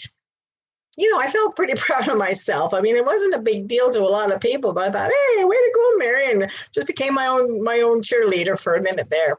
you 0.98 1.12
know, 1.12 1.20
I 1.20 1.28
felt 1.28 1.56
pretty 1.56 1.74
proud 1.78 2.08
of 2.08 2.18
myself. 2.18 2.74
I 2.74 2.82
mean, 2.82 2.96
it 2.96 3.06
wasn't 3.06 3.36
a 3.36 3.42
big 3.42 3.68
deal 3.68 3.90
to 3.92 4.00
a 4.00 4.08
lot 4.08 4.32
of 4.32 4.40
people, 4.40 4.74
but 4.74 4.88
I 4.88 4.92
thought, 4.92 5.12
hey, 5.12 5.44
way 5.44 5.56
to 5.56 5.72
go, 5.76 5.98
Mary, 5.98 6.32
and 6.32 6.52
just 6.74 6.88
became 6.88 7.14
my 7.14 7.28
own 7.28 7.64
my 7.64 7.82
own 7.82 8.02
cheerleader 8.02 8.60
for 8.60 8.76
a 8.76 8.82
minute 8.82 9.10
there. 9.10 9.38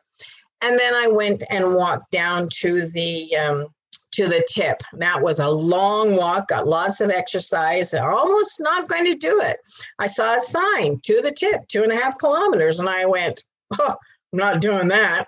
And 0.63 0.79
then 0.79 0.95
I 0.95 1.09
went 1.09 1.43
and 1.51 1.75
walked 1.75 2.11
down 2.11 2.49
to 2.61 2.89
the 2.89 3.37
um, 3.37 3.67
to 4.13 4.27
the 4.27 4.45
tip. 4.49 4.79
That 4.95 5.23
was 5.23 5.41
a 5.41 5.49
long 5.49 6.17
walk, 6.17 6.49
got 6.49 6.67
lots 6.67 7.01
of 7.01 7.11
exercise, 7.11 7.93
almost 7.93 8.61
not 8.61 8.89
going 8.89 9.05
to 9.05 9.15
do 9.15 9.41
it. 9.43 9.59
I 9.99 10.07
saw 10.07 10.35
a 10.35 10.41
sign 10.41 10.99
to 11.03 11.21
the 11.21 11.33
tip, 11.33 11.69
two 11.69 11.83
and 11.83 11.93
a 11.93 11.97
half 11.97 12.19
kilometers, 12.19 12.81
and 12.81 12.89
I 12.89 13.05
went, 13.05 13.45
oh, 13.79 13.97
I'm 14.33 14.39
not 14.39 14.61
doing 14.61 14.89
that. 14.89 15.27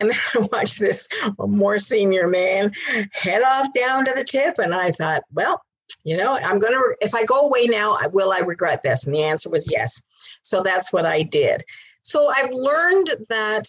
And 0.00 0.10
then 0.10 0.18
I 0.34 0.46
watched 0.52 0.80
this 0.80 1.08
more 1.38 1.78
senior 1.78 2.28
man 2.28 2.72
head 3.12 3.42
off 3.42 3.72
down 3.72 4.04
to 4.04 4.12
the 4.12 4.24
tip. 4.24 4.58
And 4.58 4.74
I 4.74 4.90
thought, 4.90 5.22
well, 5.32 5.62
you 6.04 6.16
know, 6.16 6.36
I'm 6.36 6.58
going 6.58 6.72
to, 6.72 6.96
if 7.00 7.14
I 7.14 7.24
go 7.24 7.40
away 7.40 7.66
now, 7.66 7.98
will 8.12 8.32
I 8.32 8.38
regret 8.38 8.82
this? 8.82 9.06
And 9.06 9.14
the 9.14 9.22
answer 9.22 9.50
was 9.50 9.70
yes. 9.70 10.02
So 10.42 10.62
that's 10.62 10.92
what 10.92 11.06
I 11.06 11.22
did. 11.22 11.62
So 12.02 12.28
I've 12.28 12.50
learned 12.52 13.08
that 13.28 13.66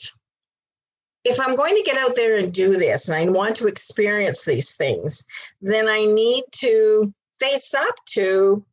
if 1.27 1.39
I'm 1.39 1.55
going 1.55 1.75
to 1.75 1.83
get 1.83 1.97
out 1.97 2.15
there 2.15 2.35
and 2.35 2.53
do 2.53 2.73
this 2.77 3.09
and 3.09 3.17
I 3.17 3.31
want 3.31 3.55
to 3.57 3.67
experience 3.67 4.45
these 4.45 4.75
things, 4.75 5.25
then 5.61 5.87
I 5.87 6.05
need 6.05 6.43
to 6.59 7.13
face 7.39 7.73
up 7.73 7.95
to 8.13 8.65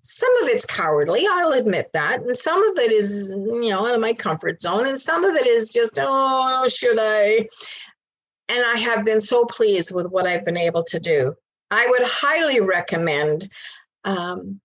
some 0.00 0.42
of 0.42 0.48
it's 0.48 0.66
cowardly 0.66 1.24
i'll 1.28 1.52
admit 1.52 1.90
that 1.92 2.20
and 2.20 2.36
some 2.36 2.62
of 2.70 2.78
it 2.78 2.92
is 2.92 3.34
you 3.36 3.70
know 3.70 3.84
out 3.84 3.94
of 3.94 4.00
my 4.00 4.12
comfort 4.12 4.60
zone 4.60 4.86
and 4.86 5.00
some 5.00 5.24
of 5.24 5.34
it 5.34 5.48
is 5.48 5.68
just 5.68 5.98
oh 6.00 6.64
should 6.68 6.98
i? 7.00 7.46
And 8.48 8.64
i 8.64 8.78
have 8.78 9.04
been 9.04 9.18
so 9.18 9.44
pleased 9.46 9.92
with 9.92 10.06
what 10.06 10.26
i've 10.26 10.44
been 10.44 10.56
able 10.56 10.84
to 10.84 11.00
do. 11.00 11.34
I 11.72 11.86
would 11.88 12.02
highly 12.04 12.60
recommend 12.60 13.48
um, 14.04 14.60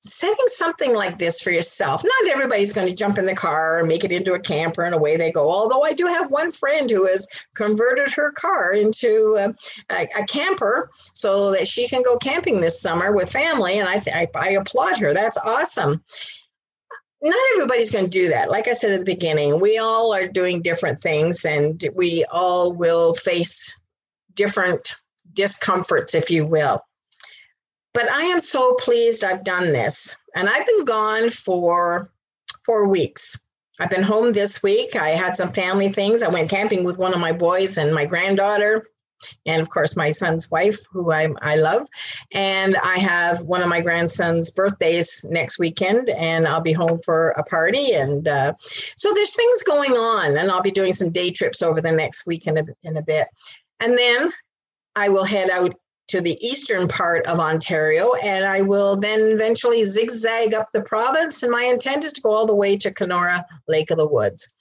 setting 0.00 0.46
something 0.48 0.94
like 0.94 1.18
this 1.18 1.40
for 1.40 1.50
yourself. 1.50 2.04
Not 2.04 2.30
everybody's 2.30 2.72
going 2.72 2.88
to 2.88 2.94
jump 2.94 3.18
in 3.18 3.24
the 3.24 3.34
car 3.34 3.78
and 3.78 3.88
make 3.88 4.04
it 4.04 4.12
into 4.12 4.34
a 4.34 4.40
camper 4.40 4.84
and 4.84 4.94
away 4.94 5.16
they 5.16 5.32
go. 5.32 5.50
Although 5.50 5.82
I 5.82 5.92
do 5.92 6.06
have 6.06 6.30
one 6.30 6.52
friend 6.52 6.88
who 6.90 7.06
has 7.06 7.26
converted 7.56 8.12
her 8.12 8.30
car 8.32 8.72
into 8.72 9.36
a, 9.38 9.94
a, 9.94 10.08
a 10.16 10.24
camper 10.26 10.90
so 11.14 11.50
that 11.52 11.66
she 11.66 11.88
can 11.88 12.02
go 12.02 12.16
camping 12.16 12.60
this 12.60 12.80
summer 12.80 13.12
with 13.12 13.30
family. 13.30 13.78
And 13.78 13.88
I, 13.88 13.98
th- 13.98 14.16
I, 14.16 14.28
I 14.36 14.50
applaud 14.50 14.98
her. 14.98 15.12
That's 15.12 15.38
awesome. 15.38 16.02
Not 17.20 17.38
everybody's 17.54 17.90
going 17.90 18.04
to 18.04 18.10
do 18.10 18.28
that. 18.28 18.50
Like 18.50 18.68
I 18.68 18.74
said 18.74 18.92
at 18.92 19.00
the 19.00 19.04
beginning, 19.04 19.60
we 19.60 19.78
all 19.78 20.14
are 20.14 20.28
doing 20.28 20.62
different 20.62 21.00
things 21.00 21.44
and 21.44 21.84
we 21.96 22.24
all 22.30 22.72
will 22.72 23.14
face 23.14 23.80
different 24.34 24.94
discomforts, 25.32 26.14
if 26.14 26.30
you 26.30 26.46
will. 26.46 26.80
But 27.98 28.12
I 28.12 28.22
am 28.26 28.38
so 28.38 28.74
pleased 28.74 29.24
I've 29.24 29.42
done 29.42 29.72
this. 29.72 30.14
And 30.36 30.48
I've 30.48 30.64
been 30.64 30.84
gone 30.84 31.30
for 31.30 32.12
four 32.64 32.86
weeks. 32.86 33.36
I've 33.80 33.90
been 33.90 34.04
home 34.04 34.30
this 34.30 34.62
week. 34.62 34.94
I 34.94 35.10
had 35.10 35.36
some 35.36 35.48
family 35.48 35.88
things. 35.88 36.22
I 36.22 36.28
went 36.28 36.48
camping 36.48 36.84
with 36.84 36.96
one 36.96 37.12
of 37.12 37.18
my 37.18 37.32
boys 37.32 37.76
and 37.76 37.92
my 37.92 38.04
granddaughter, 38.04 38.86
and 39.46 39.60
of 39.60 39.68
course, 39.70 39.96
my 39.96 40.12
son's 40.12 40.48
wife, 40.48 40.78
who 40.92 41.10
I, 41.10 41.28
I 41.42 41.56
love. 41.56 41.88
And 42.32 42.76
I 42.76 42.98
have 42.98 43.42
one 43.42 43.62
of 43.62 43.68
my 43.68 43.80
grandson's 43.80 44.52
birthdays 44.52 45.26
next 45.28 45.58
weekend, 45.58 46.08
and 46.10 46.46
I'll 46.46 46.60
be 46.60 46.72
home 46.72 47.00
for 47.04 47.30
a 47.30 47.42
party. 47.42 47.94
And 47.94 48.28
uh, 48.28 48.52
so 48.60 49.12
there's 49.12 49.34
things 49.34 49.64
going 49.64 49.94
on, 49.94 50.36
and 50.36 50.52
I'll 50.52 50.62
be 50.62 50.70
doing 50.70 50.92
some 50.92 51.10
day 51.10 51.32
trips 51.32 51.62
over 51.62 51.80
the 51.80 51.90
next 51.90 52.28
week 52.28 52.46
in 52.46 52.58
a, 52.58 52.64
in 52.84 52.96
a 52.96 53.02
bit. 53.02 53.26
And 53.80 53.98
then 53.98 54.32
I 54.94 55.08
will 55.08 55.24
head 55.24 55.50
out 55.50 55.74
to 56.08 56.20
the 56.20 56.38
eastern 56.44 56.88
part 56.88 57.26
of 57.26 57.38
Ontario, 57.38 58.14
and 58.14 58.44
I 58.44 58.62
will 58.62 58.96
then 58.96 59.20
eventually 59.20 59.84
zigzag 59.84 60.54
up 60.54 60.68
the 60.72 60.82
province. 60.82 61.42
And 61.42 61.52
my 61.52 61.64
intent 61.64 62.04
is 62.04 62.14
to 62.14 62.20
go 62.22 62.32
all 62.32 62.46
the 62.46 62.54
way 62.54 62.76
to 62.78 62.92
Kenora, 62.92 63.46
Lake 63.68 63.90
of 63.90 63.98
the 63.98 64.08
Woods. 64.08 64.54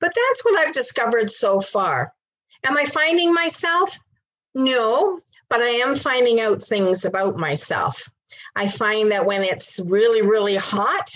But 0.00 0.12
that's 0.14 0.44
what 0.44 0.58
I've 0.58 0.72
discovered 0.72 1.30
so 1.30 1.60
far. 1.60 2.12
Am 2.64 2.76
I 2.76 2.84
finding 2.84 3.32
myself? 3.32 3.96
No, 4.54 5.20
but 5.48 5.60
I 5.60 5.68
am 5.68 5.94
finding 5.94 6.40
out 6.40 6.60
things 6.60 7.04
about 7.04 7.36
myself. 7.36 8.10
I 8.56 8.66
find 8.66 9.10
that 9.12 9.26
when 9.26 9.42
it's 9.42 9.80
really, 9.86 10.22
really 10.22 10.56
hot, 10.56 11.10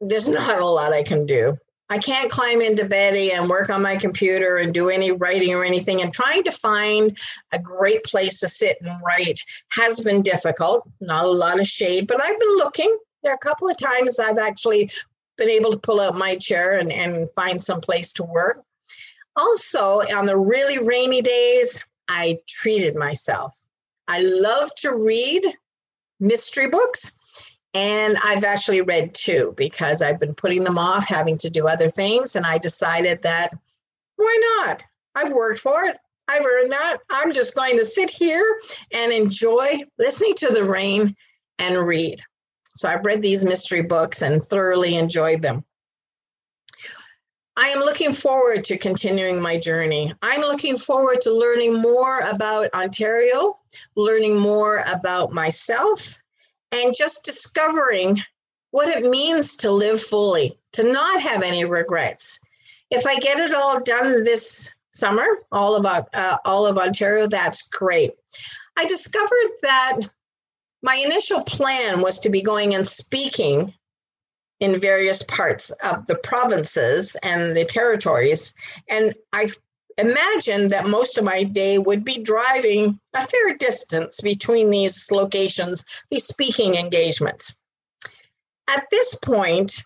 there's 0.00 0.28
not 0.28 0.60
a 0.60 0.66
lot 0.66 0.92
I 0.92 1.02
can 1.02 1.24
do. 1.24 1.56
I 1.88 1.98
can't 1.98 2.30
climb 2.30 2.60
into 2.60 2.84
bed 2.84 3.14
and 3.14 3.48
work 3.48 3.70
on 3.70 3.82
my 3.82 3.96
computer 3.96 4.56
and 4.56 4.74
do 4.74 4.88
any 4.88 5.12
writing 5.12 5.54
or 5.54 5.64
anything. 5.64 6.02
And 6.02 6.12
trying 6.12 6.42
to 6.44 6.50
find 6.50 7.16
a 7.52 7.58
great 7.58 8.02
place 8.04 8.40
to 8.40 8.48
sit 8.48 8.78
and 8.80 9.00
write 9.04 9.40
has 9.70 10.00
been 10.00 10.22
difficult. 10.22 10.88
Not 11.00 11.24
a 11.24 11.30
lot 11.30 11.60
of 11.60 11.66
shade, 11.66 12.08
but 12.08 12.24
I've 12.24 12.38
been 12.38 12.56
looking. 12.56 12.96
There 13.22 13.32
are 13.32 13.36
a 13.36 13.38
couple 13.38 13.68
of 13.68 13.78
times 13.78 14.18
I've 14.18 14.38
actually 14.38 14.90
been 15.38 15.48
able 15.48 15.70
to 15.70 15.78
pull 15.78 16.00
out 16.00 16.16
my 16.16 16.34
chair 16.36 16.78
and, 16.78 16.92
and 16.92 17.30
find 17.32 17.62
some 17.62 17.80
place 17.80 18.12
to 18.14 18.24
work. 18.24 18.62
Also, 19.36 20.00
on 20.14 20.24
the 20.26 20.38
really 20.38 20.78
rainy 20.78 21.22
days, 21.22 21.84
I 22.08 22.38
treated 22.48 22.96
myself. 22.96 23.54
I 24.08 24.20
love 24.20 24.74
to 24.76 24.94
read 24.94 25.42
mystery 26.20 26.68
books. 26.68 27.18
And 27.74 28.16
I've 28.22 28.44
actually 28.44 28.80
read 28.80 29.14
two 29.14 29.54
because 29.56 30.00
I've 30.00 30.18
been 30.18 30.34
putting 30.34 30.64
them 30.64 30.78
off, 30.78 31.06
having 31.06 31.36
to 31.38 31.50
do 31.50 31.68
other 31.68 31.88
things. 31.88 32.34
And 32.36 32.46
I 32.46 32.58
decided 32.58 33.22
that 33.22 33.52
why 34.16 34.64
not? 34.66 34.84
I've 35.14 35.32
worked 35.32 35.60
for 35.60 35.84
it. 35.84 35.96
I've 36.28 36.46
earned 36.46 36.72
that. 36.72 36.98
I'm 37.10 37.32
just 37.32 37.54
going 37.54 37.76
to 37.76 37.84
sit 37.84 38.10
here 38.10 38.58
and 38.92 39.12
enjoy 39.12 39.80
listening 39.98 40.34
to 40.36 40.48
the 40.48 40.64
rain 40.64 41.14
and 41.58 41.86
read. 41.86 42.20
So 42.74 42.88
I've 42.88 43.06
read 43.06 43.22
these 43.22 43.44
mystery 43.44 43.82
books 43.82 44.22
and 44.22 44.42
thoroughly 44.42 44.96
enjoyed 44.96 45.42
them. 45.42 45.64
I 47.58 47.68
am 47.68 47.78
looking 47.78 48.12
forward 48.12 48.64
to 48.64 48.76
continuing 48.76 49.40
my 49.40 49.58
journey. 49.58 50.12
I'm 50.20 50.42
looking 50.42 50.76
forward 50.76 51.22
to 51.22 51.32
learning 51.32 51.80
more 51.80 52.18
about 52.18 52.68
Ontario, 52.74 53.58
learning 53.96 54.38
more 54.38 54.84
about 54.86 55.32
myself, 55.32 56.20
and 56.72 56.94
just 56.96 57.24
discovering 57.24 58.20
what 58.70 58.88
it 58.88 59.08
means 59.08 59.56
to 59.58 59.70
live 59.70 60.00
fully, 60.00 60.58
to 60.72 60.82
not 60.82 61.20
have 61.20 61.42
any 61.42 61.64
regrets. 61.64 62.40
If 62.90 63.06
I 63.06 63.16
get 63.18 63.38
it 63.38 63.54
all 63.54 63.80
done 63.80 64.24
this 64.24 64.74
summer, 64.92 65.26
all 65.52 65.76
about 65.76 66.08
uh, 66.14 66.38
all 66.44 66.66
of 66.66 66.78
Ontario, 66.78 67.26
that's 67.26 67.68
great. 67.68 68.12
I 68.76 68.86
discovered 68.86 69.50
that 69.62 70.00
my 70.82 70.96
initial 70.96 71.42
plan 71.42 72.00
was 72.00 72.18
to 72.20 72.30
be 72.30 72.42
going 72.42 72.74
and 72.74 72.86
speaking 72.86 73.72
in 74.60 74.80
various 74.80 75.22
parts 75.22 75.70
of 75.82 76.06
the 76.06 76.16
provinces 76.16 77.16
and 77.22 77.56
the 77.56 77.64
territories. 77.64 78.54
And 78.88 79.14
I 79.32 79.48
imagined 79.98 80.72
that 80.72 80.86
most 80.86 81.18
of 81.18 81.24
my 81.24 81.42
day 81.42 81.78
would 81.78 82.04
be 82.04 82.22
driving 82.22 83.00
a 83.14 83.22
fair 83.22 83.56
distance 83.56 84.20
between 84.20 84.70
these 84.70 85.10
locations, 85.10 85.84
these 86.10 86.26
speaking 86.26 86.74
engagements. 86.74 87.56
At 88.68 88.86
this 88.90 89.14
point, 89.14 89.82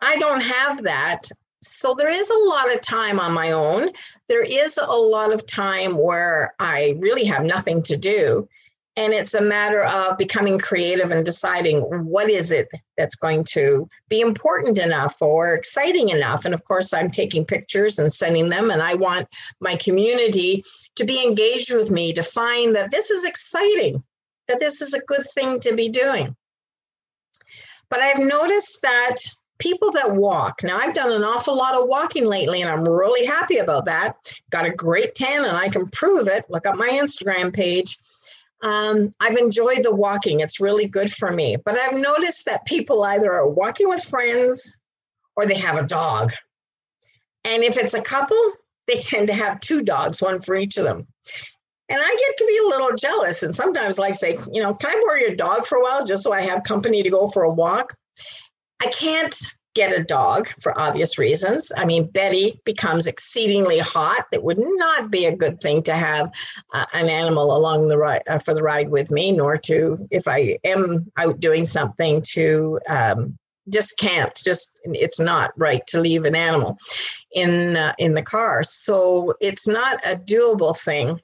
I 0.00 0.16
don't 0.18 0.40
have 0.40 0.82
that. 0.82 1.28
So 1.60 1.94
there 1.94 2.10
is 2.10 2.28
a 2.28 2.38
lot 2.38 2.74
of 2.74 2.80
time 2.80 3.20
on 3.20 3.32
my 3.32 3.52
own. 3.52 3.90
There 4.28 4.42
is 4.42 4.78
a 4.82 4.92
lot 4.92 5.32
of 5.32 5.46
time 5.46 5.96
where 5.96 6.54
I 6.58 6.96
really 6.98 7.24
have 7.26 7.44
nothing 7.44 7.82
to 7.84 7.96
do. 7.96 8.48
And 8.94 9.14
it's 9.14 9.32
a 9.32 9.40
matter 9.40 9.84
of 9.84 10.18
becoming 10.18 10.58
creative 10.58 11.12
and 11.12 11.24
deciding 11.24 11.80
what 11.80 12.28
is 12.28 12.52
it 12.52 12.68
that's 12.98 13.14
going 13.14 13.44
to 13.52 13.88
be 14.10 14.20
important 14.20 14.78
enough 14.78 15.22
or 15.22 15.54
exciting 15.54 16.10
enough. 16.10 16.44
And 16.44 16.52
of 16.52 16.64
course, 16.64 16.92
I'm 16.92 17.10
taking 17.10 17.46
pictures 17.46 17.98
and 17.98 18.12
sending 18.12 18.50
them. 18.50 18.70
And 18.70 18.82
I 18.82 18.94
want 18.94 19.28
my 19.60 19.76
community 19.76 20.62
to 20.96 21.04
be 21.04 21.24
engaged 21.24 21.74
with 21.74 21.90
me 21.90 22.12
to 22.12 22.22
find 22.22 22.76
that 22.76 22.90
this 22.90 23.10
is 23.10 23.24
exciting, 23.24 24.02
that 24.48 24.60
this 24.60 24.82
is 24.82 24.92
a 24.92 25.04
good 25.06 25.26
thing 25.34 25.58
to 25.60 25.74
be 25.74 25.88
doing. 25.88 26.36
But 27.88 28.00
I've 28.00 28.18
noticed 28.18 28.82
that 28.82 29.16
people 29.58 29.90
that 29.92 30.14
walk, 30.14 30.62
now 30.62 30.78
I've 30.78 30.94
done 30.94 31.12
an 31.12 31.24
awful 31.24 31.56
lot 31.56 31.74
of 31.74 31.88
walking 31.88 32.26
lately, 32.26 32.60
and 32.60 32.70
I'm 32.70 32.86
really 32.86 33.24
happy 33.24 33.58
about 33.58 33.86
that. 33.86 34.16
Got 34.50 34.66
a 34.66 34.70
great 34.70 35.14
tan, 35.14 35.44
and 35.44 35.56
I 35.56 35.68
can 35.68 35.86
prove 35.88 36.28
it. 36.28 36.44
Look 36.50 36.66
up 36.66 36.76
my 36.76 36.88
Instagram 36.88 37.54
page 37.54 37.96
um, 38.62 39.10
I've 39.20 39.36
enjoyed 39.36 39.82
the 39.82 39.94
walking. 39.94 40.40
It's 40.40 40.60
really 40.60 40.88
good 40.88 41.10
for 41.10 41.30
me. 41.30 41.56
But 41.64 41.78
I've 41.78 42.00
noticed 42.00 42.46
that 42.46 42.64
people 42.64 43.02
either 43.02 43.32
are 43.32 43.48
walking 43.48 43.88
with 43.88 44.04
friends 44.04 44.76
or 45.36 45.46
they 45.46 45.58
have 45.58 45.76
a 45.76 45.86
dog. 45.86 46.32
And 47.44 47.62
if 47.64 47.76
it's 47.76 47.94
a 47.94 48.02
couple, 48.02 48.40
they 48.86 48.94
tend 49.00 49.28
to 49.28 49.34
have 49.34 49.60
two 49.60 49.82
dogs, 49.82 50.22
one 50.22 50.40
for 50.40 50.54
each 50.54 50.76
of 50.76 50.84
them. 50.84 51.06
And 51.88 52.00
I 52.02 52.08
get 52.08 52.38
to 52.38 52.46
be 52.46 52.58
a 52.64 52.68
little 52.68 52.96
jealous 52.96 53.42
and 53.42 53.54
sometimes 53.54 53.98
like 53.98 54.14
say, 54.14 54.36
you 54.52 54.62
know, 54.62 54.72
can 54.72 54.96
I 54.96 55.00
borrow 55.00 55.18
your 55.18 55.34
dog 55.34 55.66
for 55.66 55.76
a 55.76 55.82
while 55.82 56.06
just 56.06 56.22
so 56.22 56.32
I 56.32 56.40
have 56.40 56.62
company 56.62 57.02
to 57.02 57.10
go 57.10 57.28
for 57.28 57.42
a 57.42 57.52
walk? 57.52 57.92
I 58.80 58.86
can't 58.86 59.34
get 59.74 59.98
a 59.98 60.04
dog 60.04 60.48
for 60.60 60.78
obvious 60.78 61.18
reasons. 61.18 61.72
I 61.76 61.84
mean, 61.84 62.10
Betty 62.10 62.60
becomes 62.64 63.06
exceedingly 63.06 63.78
hot. 63.78 64.26
It 64.32 64.42
would 64.42 64.58
not 64.58 65.10
be 65.10 65.24
a 65.24 65.36
good 65.36 65.60
thing 65.60 65.82
to 65.84 65.94
have 65.94 66.30
uh, 66.74 66.86
an 66.92 67.08
animal 67.08 67.56
along 67.56 67.88
the 67.88 67.98
ride 67.98 68.22
uh, 68.28 68.38
for 68.38 68.54
the 68.54 68.62
ride 68.62 68.90
with 68.90 69.10
me, 69.10 69.32
nor 69.32 69.56
to 69.58 69.96
if 70.10 70.28
I 70.28 70.58
am 70.64 71.10
out 71.16 71.40
doing 71.40 71.64
something 71.64 72.22
to 72.32 72.80
um, 72.88 73.38
just 73.70 73.98
can't. 73.98 74.34
Just 74.44 74.80
it's 74.84 75.20
not 75.20 75.52
right 75.56 75.86
to 75.88 76.00
leave 76.00 76.24
an 76.24 76.36
animal 76.36 76.76
in 77.32 77.76
uh, 77.76 77.94
in 77.98 78.14
the 78.14 78.22
car. 78.22 78.62
So 78.62 79.34
it's 79.40 79.68
not 79.68 80.00
a 80.04 80.16
doable 80.16 80.76
thing 80.76 81.20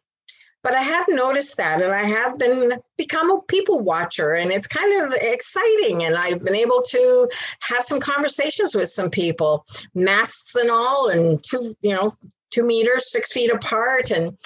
but 0.62 0.74
I 0.74 0.82
have 0.82 1.06
noticed 1.08 1.56
that 1.56 1.82
and 1.82 1.92
I 1.92 2.04
have 2.04 2.38
been 2.38 2.72
become 2.96 3.30
a 3.30 3.42
people 3.42 3.80
watcher 3.80 4.34
and 4.34 4.50
it's 4.50 4.66
kind 4.66 5.02
of 5.02 5.14
exciting 5.20 6.04
and 6.04 6.16
I've 6.16 6.40
been 6.40 6.56
able 6.56 6.82
to 6.82 7.28
have 7.60 7.84
some 7.84 8.00
conversations 8.00 8.74
with 8.74 8.88
some 8.88 9.10
people, 9.10 9.64
masks 9.94 10.56
and 10.56 10.70
all 10.70 11.08
and 11.08 11.42
two, 11.42 11.74
you 11.80 11.94
know, 11.94 12.12
two 12.50 12.64
meters, 12.64 13.12
six 13.12 13.32
feet 13.32 13.52
apart. 13.52 14.10
And 14.10 14.36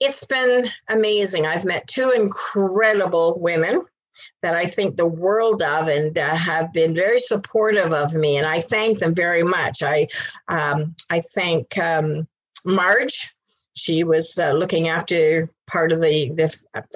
it's 0.00 0.24
been 0.26 0.66
amazing. 0.88 1.46
I've 1.46 1.64
met 1.64 1.88
two 1.88 2.12
incredible 2.14 3.38
women 3.40 3.80
that 4.42 4.54
I 4.54 4.66
think 4.66 4.96
the 4.96 5.06
world 5.06 5.62
of 5.62 5.88
and 5.88 6.16
uh, 6.16 6.34
have 6.34 6.72
been 6.72 6.94
very 6.94 7.18
supportive 7.18 7.92
of 7.92 8.14
me. 8.14 8.36
And 8.36 8.46
I 8.46 8.60
thank 8.60 8.98
them 8.98 9.14
very 9.14 9.42
much. 9.42 9.82
I, 9.82 10.06
um, 10.48 10.94
I 11.10 11.20
thank 11.20 11.76
um, 11.78 12.28
Marge 12.64 13.34
she 13.78 14.04
was 14.04 14.38
uh, 14.38 14.52
looking 14.52 14.88
after 14.88 15.50
part 15.66 15.92
of 15.92 16.00
the, 16.00 16.30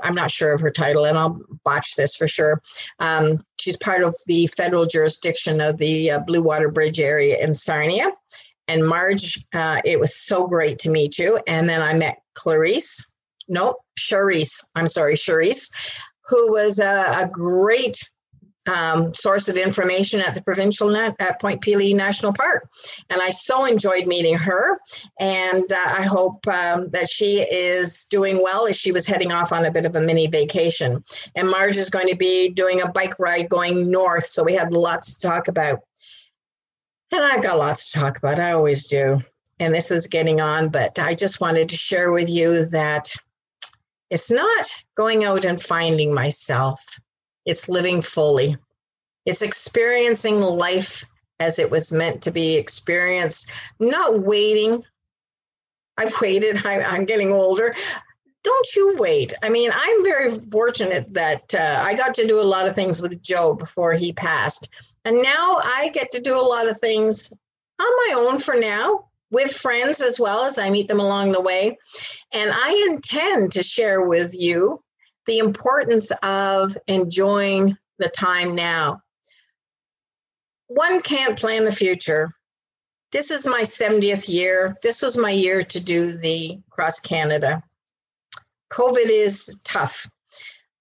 i'm 0.03 0.15
not 0.15 0.31
sure 0.31 0.53
of 0.53 0.61
her 0.61 0.71
title 0.71 1.05
and 1.05 1.19
i'll 1.19 1.41
botch 1.65 1.95
this 1.97 2.17
for 2.17 2.27
sure 2.27 2.61
um, 2.99 3.37
she's 3.59 3.77
part 3.77 4.03
of 4.03 4.15
the 4.27 4.47
federal 4.49 4.87
jurisdiction 4.87 5.61
of 5.61 5.79
the 5.79 6.11
uh, 6.11 6.19
blue 6.21 6.43
water 6.43 6.71
bridge 6.71 7.01
area 7.01 7.39
in 7.39 7.55
sarnia 7.55 8.11
and 8.69 8.87
marge 8.87 9.45
uh, 9.55 9.81
it 9.85 10.01
was 10.01 10.15
so 10.15 10.47
great 10.47 10.79
to 10.79 10.91
meet 10.91 11.19
you 11.19 11.39
and 11.47 11.69
then 11.69 11.83
i 11.83 11.93
met 11.93 12.23
clarice 12.35 13.13
nope 13.49 13.77
Charisse. 13.99 14.65
i'm 14.75 14.87
sorry 14.87 15.15
Charisse, 15.15 15.71
who 16.27 16.53
was 16.53 16.79
a, 16.79 17.05
a 17.19 17.29
great 17.31 18.03
um, 18.67 19.11
source 19.13 19.49
of 19.49 19.57
information 19.57 20.21
at 20.21 20.35
the 20.35 20.43
provincial 20.43 20.89
net 20.89 21.17
at 21.19 21.41
Point 21.41 21.63
Pelee 21.63 21.95
National 21.95 22.33
Park. 22.33 22.69
And 23.11 23.21
I 23.21 23.31
so 23.31 23.65
enjoyed 23.65 24.07
meeting 24.07 24.37
her. 24.37 24.79
And 25.19 25.71
uh, 25.73 25.77
I 25.77 26.03
hope 26.03 26.47
um, 26.47 26.91
that 26.91 27.09
she 27.09 27.41
is 27.41 28.07
doing 28.07 28.43
well 28.43 28.67
as 28.67 28.79
she 28.79 28.93
was 28.93 29.07
heading 29.07 29.33
off 29.33 29.53
on 29.53 29.65
a 29.65 29.71
bit 29.71 29.87
of 29.87 29.97
a 29.97 30.01
mini 30.01 30.27
vacation. 30.27 31.03
And 31.35 31.51
Marge 31.51 31.77
is 31.77 31.91
going 31.91 32.09
to 32.09 32.17
be 32.17 32.49
doing 32.49 32.81
a 32.81 32.93
bike 32.93 33.19
ride 33.19 33.49
going 33.49 33.91
north. 33.91 34.27
So 34.27 34.45
we 34.45 34.55
had 34.55 34.73
lots 34.73 35.19
to 35.19 35.29
talk 35.29 35.49
about. 35.49 35.81
And 37.13 37.23
I've 37.23 37.43
got 37.43 37.59
lots 37.59 37.93
to 37.93 37.99
talk 37.99 38.17
about. 38.17 38.41
I 38.41 38.53
always 38.53 38.87
do. 38.87 39.19
And 39.61 39.75
this 39.75 39.91
is 39.91 40.07
getting 40.07 40.41
on, 40.41 40.71
but 40.71 40.99
I 40.99 41.15
just 41.15 41.41
wanted 41.41 41.69
to 41.69 41.77
share 41.77 42.11
with 42.11 42.29
you 42.29 42.67
that 42.67 43.13
it's 44.11 44.31
not 44.31 44.67
going 44.97 45.25
out 45.25 45.45
and 45.45 45.61
finding 45.61 46.13
myself 46.13 46.83
it's 47.45 47.69
living 47.69 48.01
fully. 48.01 48.57
It's 49.27 49.43
experiencing 49.43 50.41
life 50.41 51.05
as 51.41 51.59
it 51.59 51.71
was 51.71 51.93
meant 51.93 52.23
to 52.23 52.31
be 52.31 52.57
experienced, 52.57 53.51
not 53.79 54.21
waiting. 54.21 54.83
I've 55.97 56.15
waited, 56.21 56.65
I, 56.67 56.97
am 56.97 57.05
getting 57.05 57.33
older. 57.33 57.75
Don't 58.45 58.75
you 58.75 58.97
wait. 58.99 59.33
I 59.43 59.49
mean, 59.49 59.71
I'm 59.73 60.05
very 60.05 60.31
fortunate 60.31 61.15
that 61.15 61.55
uh, 61.55 61.81
I 61.83 61.95
got 61.95 62.15
to 62.15 62.27
do 62.27 62.41
a 62.41 62.43
lot 62.43 62.67
of 62.67 62.75
things 62.75 63.01
with 63.01 63.23
Joe 63.23 63.55
before 63.55 63.93
he 63.93 64.13
passed. 64.13 64.69
And 65.05 65.17
now 65.23 65.61
I 65.63 65.91
get 65.93 66.11
to 66.13 66.21
do 66.21 66.39
a 66.39 66.43
lot 66.43 66.69
of 66.69 66.79
things 66.79 67.33
on 67.81 67.87
my 68.09 68.15
own 68.17 68.39
for 68.39 68.55
now 68.55 69.07
with 69.31 69.53
friends 69.53 70.01
as 70.01 70.21
well 70.21 70.45
as 70.45 70.59
I 70.59 70.71
meet 70.71 70.89
them 70.89 71.01
along 71.01 71.33
the 71.33 71.41
way. 71.41 71.79
And 72.33 72.51
I 72.53 72.89
intend 72.91 73.53
to 73.53 73.63
share 73.63 74.03
with 74.03 74.35
you 74.39 74.83
the 75.27 75.39
importance 75.39 76.11
of 76.23 76.77
enjoying 76.87 77.77
the 77.99 78.09
time 78.09 78.55
now. 78.55 79.03
One 80.67 81.03
can't 81.03 81.39
plan 81.39 81.65
the 81.65 81.73
future. 81.73 82.35
This 83.13 83.31
is 83.31 83.47
my 83.47 83.63
70th 83.63 84.29
year. 84.29 84.75
This 84.83 85.03
was 85.03 85.17
my 85.19 85.31
year 85.31 85.63
to 85.63 85.81
do 85.81 86.13
the 86.13 86.59
Cross 86.71 87.01
Canada. 87.01 87.63
COVID 88.71 89.07
is 89.09 89.61
tough. 89.65 90.11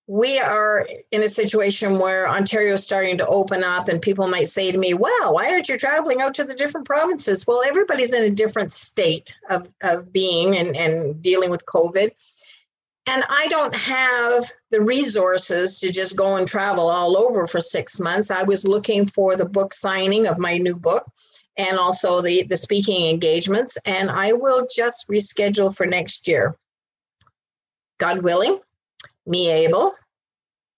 We 0.07 0.39
are 0.39 0.87
in 1.11 1.23
a 1.23 1.29
situation 1.29 1.99
where 1.99 2.27
Ontario 2.27 2.73
is 2.73 2.85
starting 2.85 3.17
to 3.17 3.27
open 3.27 3.63
up, 3.63 3.89
and 3.89 4.01
people 4.01 4.27
might 4.27 4.47
say 4.47 4.71
to 4.71 4.77
me, 4.77 4.93
Wow, 4.93 5.31
why 5.31 5.49
aren't 5.49 5.69
you 5.69 5.77
traveling 5.77 6.21
out 6.21 6.33
to 6.35 6.43
the 6.43 6.55
different 6.55 6.87
provinces? 6.87 7.45
Well, 7.45 7.63
everybody's 7.65 8.13
in 8.13 8.23
a 8.23 8.29
different 8.29 8.73
state 8.73 9.37
of, 9.49 9.73
of 9.81 10.11
being 10.11 10.57
and, 10.57 10.75
and 10.75 11.21
dealing 11.21 11.49
with 11.49 11.65
COVID. 11.65 12.11
And 13.07 13.23
I 13.29 13.47
don't 13.49 13.73
have 13.75 14.45
the 14.69 14.81
resources 14.81 15.79
to 15.79 15.91
just 15.91 16.15
go 16.15 16.35
and 16.35 16.47
travel 16.47 16.87
all 16.87 17.17
over 17.17 17.47
for 17.47 17.59
six 17.59 17.99
months. 17.99 18.29
I 18.29 18.43
was 18.43 18.67
looking 18.67 19.05
for 19.05 19.35
the 19.35 19.49
book 19.49 19.73
signing 19.73 20.27
of 20.27 20.37
my 20.37 20.57
new 20.57 20.75
book 20.75 21.05
and 21.57 21.77
also 21.77 22.21
the, 22.21 22.43
the 22.43 22.57
speaking 22.57 23.07
engagements, 23.07 23.77
and 23.85 24.09
I 24.09 24.33
will 24.33 24.67
just 24.73 25.09
reschedule 25.09 25.75
for 25.75 25.85
next 25.85 26.27
year. 26.27 26.55
God 27.99 28.23
willing, 28.23 28.59
me 29.25 29.51
able, 29.51 29.93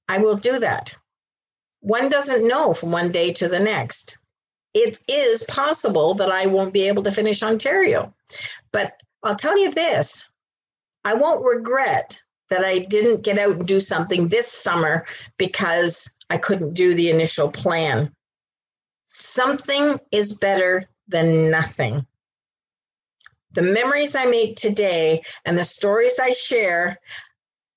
I 0.09 0.17
will 0.17 0.35
do 0.35 0.59
that. 0.59 0.95
One 1.81 2.09
doesn't 2.09 2.47
know 2.47 2.73
from 2.73 2.91
one 2.91 3.11
day 3.11 3.33
to 3.33 3.47
the 3.47 3.59
next. 3.59 4.17
It 4.73 4.99
is 5.07 5.43
possible 5.43 6.15
that 6.15 6.31
I 6.31 6.47
won't 6.47 6.73
be 6.73 6.87
able 6.87 7.03
to 7.03 7.11
finish 7.11 7.43
Ontario. 7.43 8.13
But 8.71 8.93
I'll 9.21 9.35
tell 9.35 9.57
you 9.57 9.71
this 9.71 10.32
I 11.05 11.13
won't 11.13 11.45
regret 11.45 12.19
that 12.49 12.63
I 12.63 12.79
didn't 12.79 13.23
get 13.23 13.39
out 13.39 13.55
and 13.55 13.67
do 13.67 13.79
something 13.79 14.27
this 14.27 14.51
summer 14.51 15.05
because 15.37 16.17
I 16.29 16.37
couldn't 16.37 16.73
do 16.73 16.93
the 16.93 17.09
initial 17.09 17.51
plan. 17.51 18.11
Something 19.05 19.99
is 20.11 20.37
better 20.37 20.87
than 21.07 21.49
nothing. 21.49 22.05
The 23.53 23.61
memories 23.61 24.15
I 24.15 24.25
make 24.25 24.55
today 24.55 25.21
and 25.45 25.57
the 25.57 25.63
stories 25.63 26.19
I 26.19 26.31
share 26.31 26.99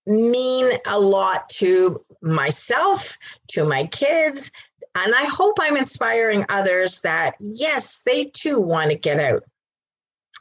mean 0.06 0.78
a 0.86 0.98
lot 0.98 1.48
to 1.50 2.02
myself, 2.22 3.16
to 3.48 3.64
my 3.64 3.86
kids, 3.86 4.50
and 4.94 5.14
I 5.14 5.24
hope 5.24 5.58
I'm 5.60 5.76
inspiring 5.76 6.46
others 6.48 7.02
that, 7.02 7.36
yes, 7.38 8.00
they 8.06 8.30
too 8.34 8.60
want 8.60 8.90
to 8.90 8.96
get 8.96 9.20
out. 9.20 9.42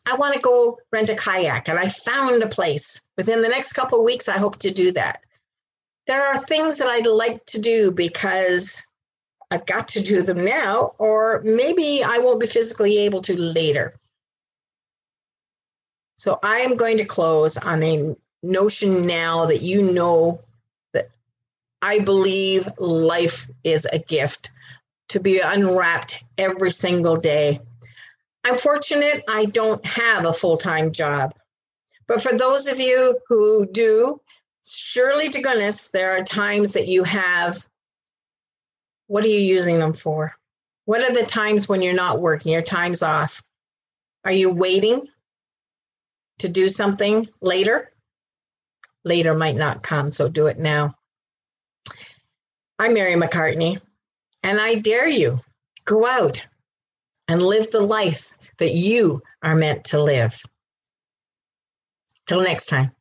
I 0.06 0.16
want 0.16 0.36
to 0.36 0.40
go 0.40 0.80
rent 0.92 1.10
a 1.10 1.16
kayak, 1.16 1.68
and 1.68 1.80
I 1.80 1.90
found 1.90 2.44
a 2.44 2.48
place. 2.48 3.02
Within 3.18 3.42
the 3.42 3.50
next 3.50 3.74
couple 3.74 4.00
of 4.00 4.06
weeks, 4.06 4.30
I 4.30 4.38
hope 4.38 4.60
to 4.60 4.72
do 4.72 4.92
that. 4.92 5.22
There 6.08 6.24
are 6.24 6.38
things 6.38 6.78
that 6.78 6.90
I'd 6.90 7.08
like 7.08 7.44
to 7.48 7.62
do 7.62 7.92
because 7.92 8.86
I've 9.50 9.66
got 9.66 9.88
to 9.90 10.04
do 10.04 10.22
them 10.22 10.44
now, 10.44 10.94
or 11.00 11.42
maybe 11.44 12.04
I 12.04 12.20
won't 12.20 12.40
be 12.40 12.48
physically 12.48 13.00
able 13.00 13.22
to 13.22 13.40
later. 13.40 13.96
So 16.18 16.40
I 16.42 16.60
am 16.60 16.76
going 16.76 16.98
to 16.98 17.06
close 17.06 17.58
on 17.58 17.84
a 17.84 18.16
notion 18.44 19.08
now 19.08 19.48
that 19.48 19.62
you 19.62 19.92
know 19.92 20.42
that 20.94 21.10
I 21.82 22.00
believe 22.00 22.68
life 22.78 23.50
is 23.64 23.86
a 23.92 24.00
gift 24.00 24.52
to 25.10 25.20
be 25.20 25.40
unwrapped 25.40 26.24
every 26.38 26.72
single 26.72 27.16
day. 27.16 27.60
I'm 28.46 28.56
fortunate 28.56 29.24
I 29.28 29.46
don't 29.46 29.84
have 29.88 30.28
a 30.28 30.32
full 30.32 30.58
time 30.58 30.92
job. 30.92 31.34
But 32.08 32.22
for 32.22 32.32
those 32.38 32.68
of 32.68 32.80
you 32.80 33.20
who 33.28 33.66
do, 33.66 34.22
surely 34.64 35.30
to 35.30 35.42
goodness, 35.42 35.90
there 35.90 36.12
are 36.12 36.24
times 36.24 36.74
that 36.74 36.88
you 36.88 37.04
have. 37.04 37.68
What 39.08 39.26
are 39.26 39.30
you 39.30 39.40
using 39.40 39.80
them 39.80 39.94
for? 39.94 40.36
What 40.86 41.02
are 41.02 41.12
the 41.12 41.26
times 41.26 41.68
when 41.68 41.82
you're 41.82 41.96
not 41.96 42.22
working? 42.22 42.52
Your 42.52 42.62
time's 42.62 43.02
off. 43.02 43.42
Are 44.24 44.32
you 44.32 44.54
waiting 44.54 45.08
to 46.40 46.50
do 46.50 46.70
something 46.70 47.28
later? 47.42 47.92
Later 49.04 49.34
might 49.34 49.56
not 49.56 49.82
come, 49.82 50.12
so 50.12 50.30
do 50.30 50.46
it 50.46 50.60
now. 50.60 50.96
I'm 52.78 52.94
Mary 52.94 53.16
McCartney, 53.16 53.82
and 54.44 54.60
I 54.60 54.76
dare 54.76 55.08
you 55.08 55.40
go 55.86 56.06
out 56.06 56.46
and 57.28 57.42
live 57.42 57.72
the 57.72 57.82
life 57.82 58.35
that 58.58 58.72
you 58.74 59.22
are 59.42 59.56
meant 59.56 59.86
to 59.86 60.02
live. 60.02 60.42
Till 62.28 62.42
next 62.42 62.68
time. 62.68 62.95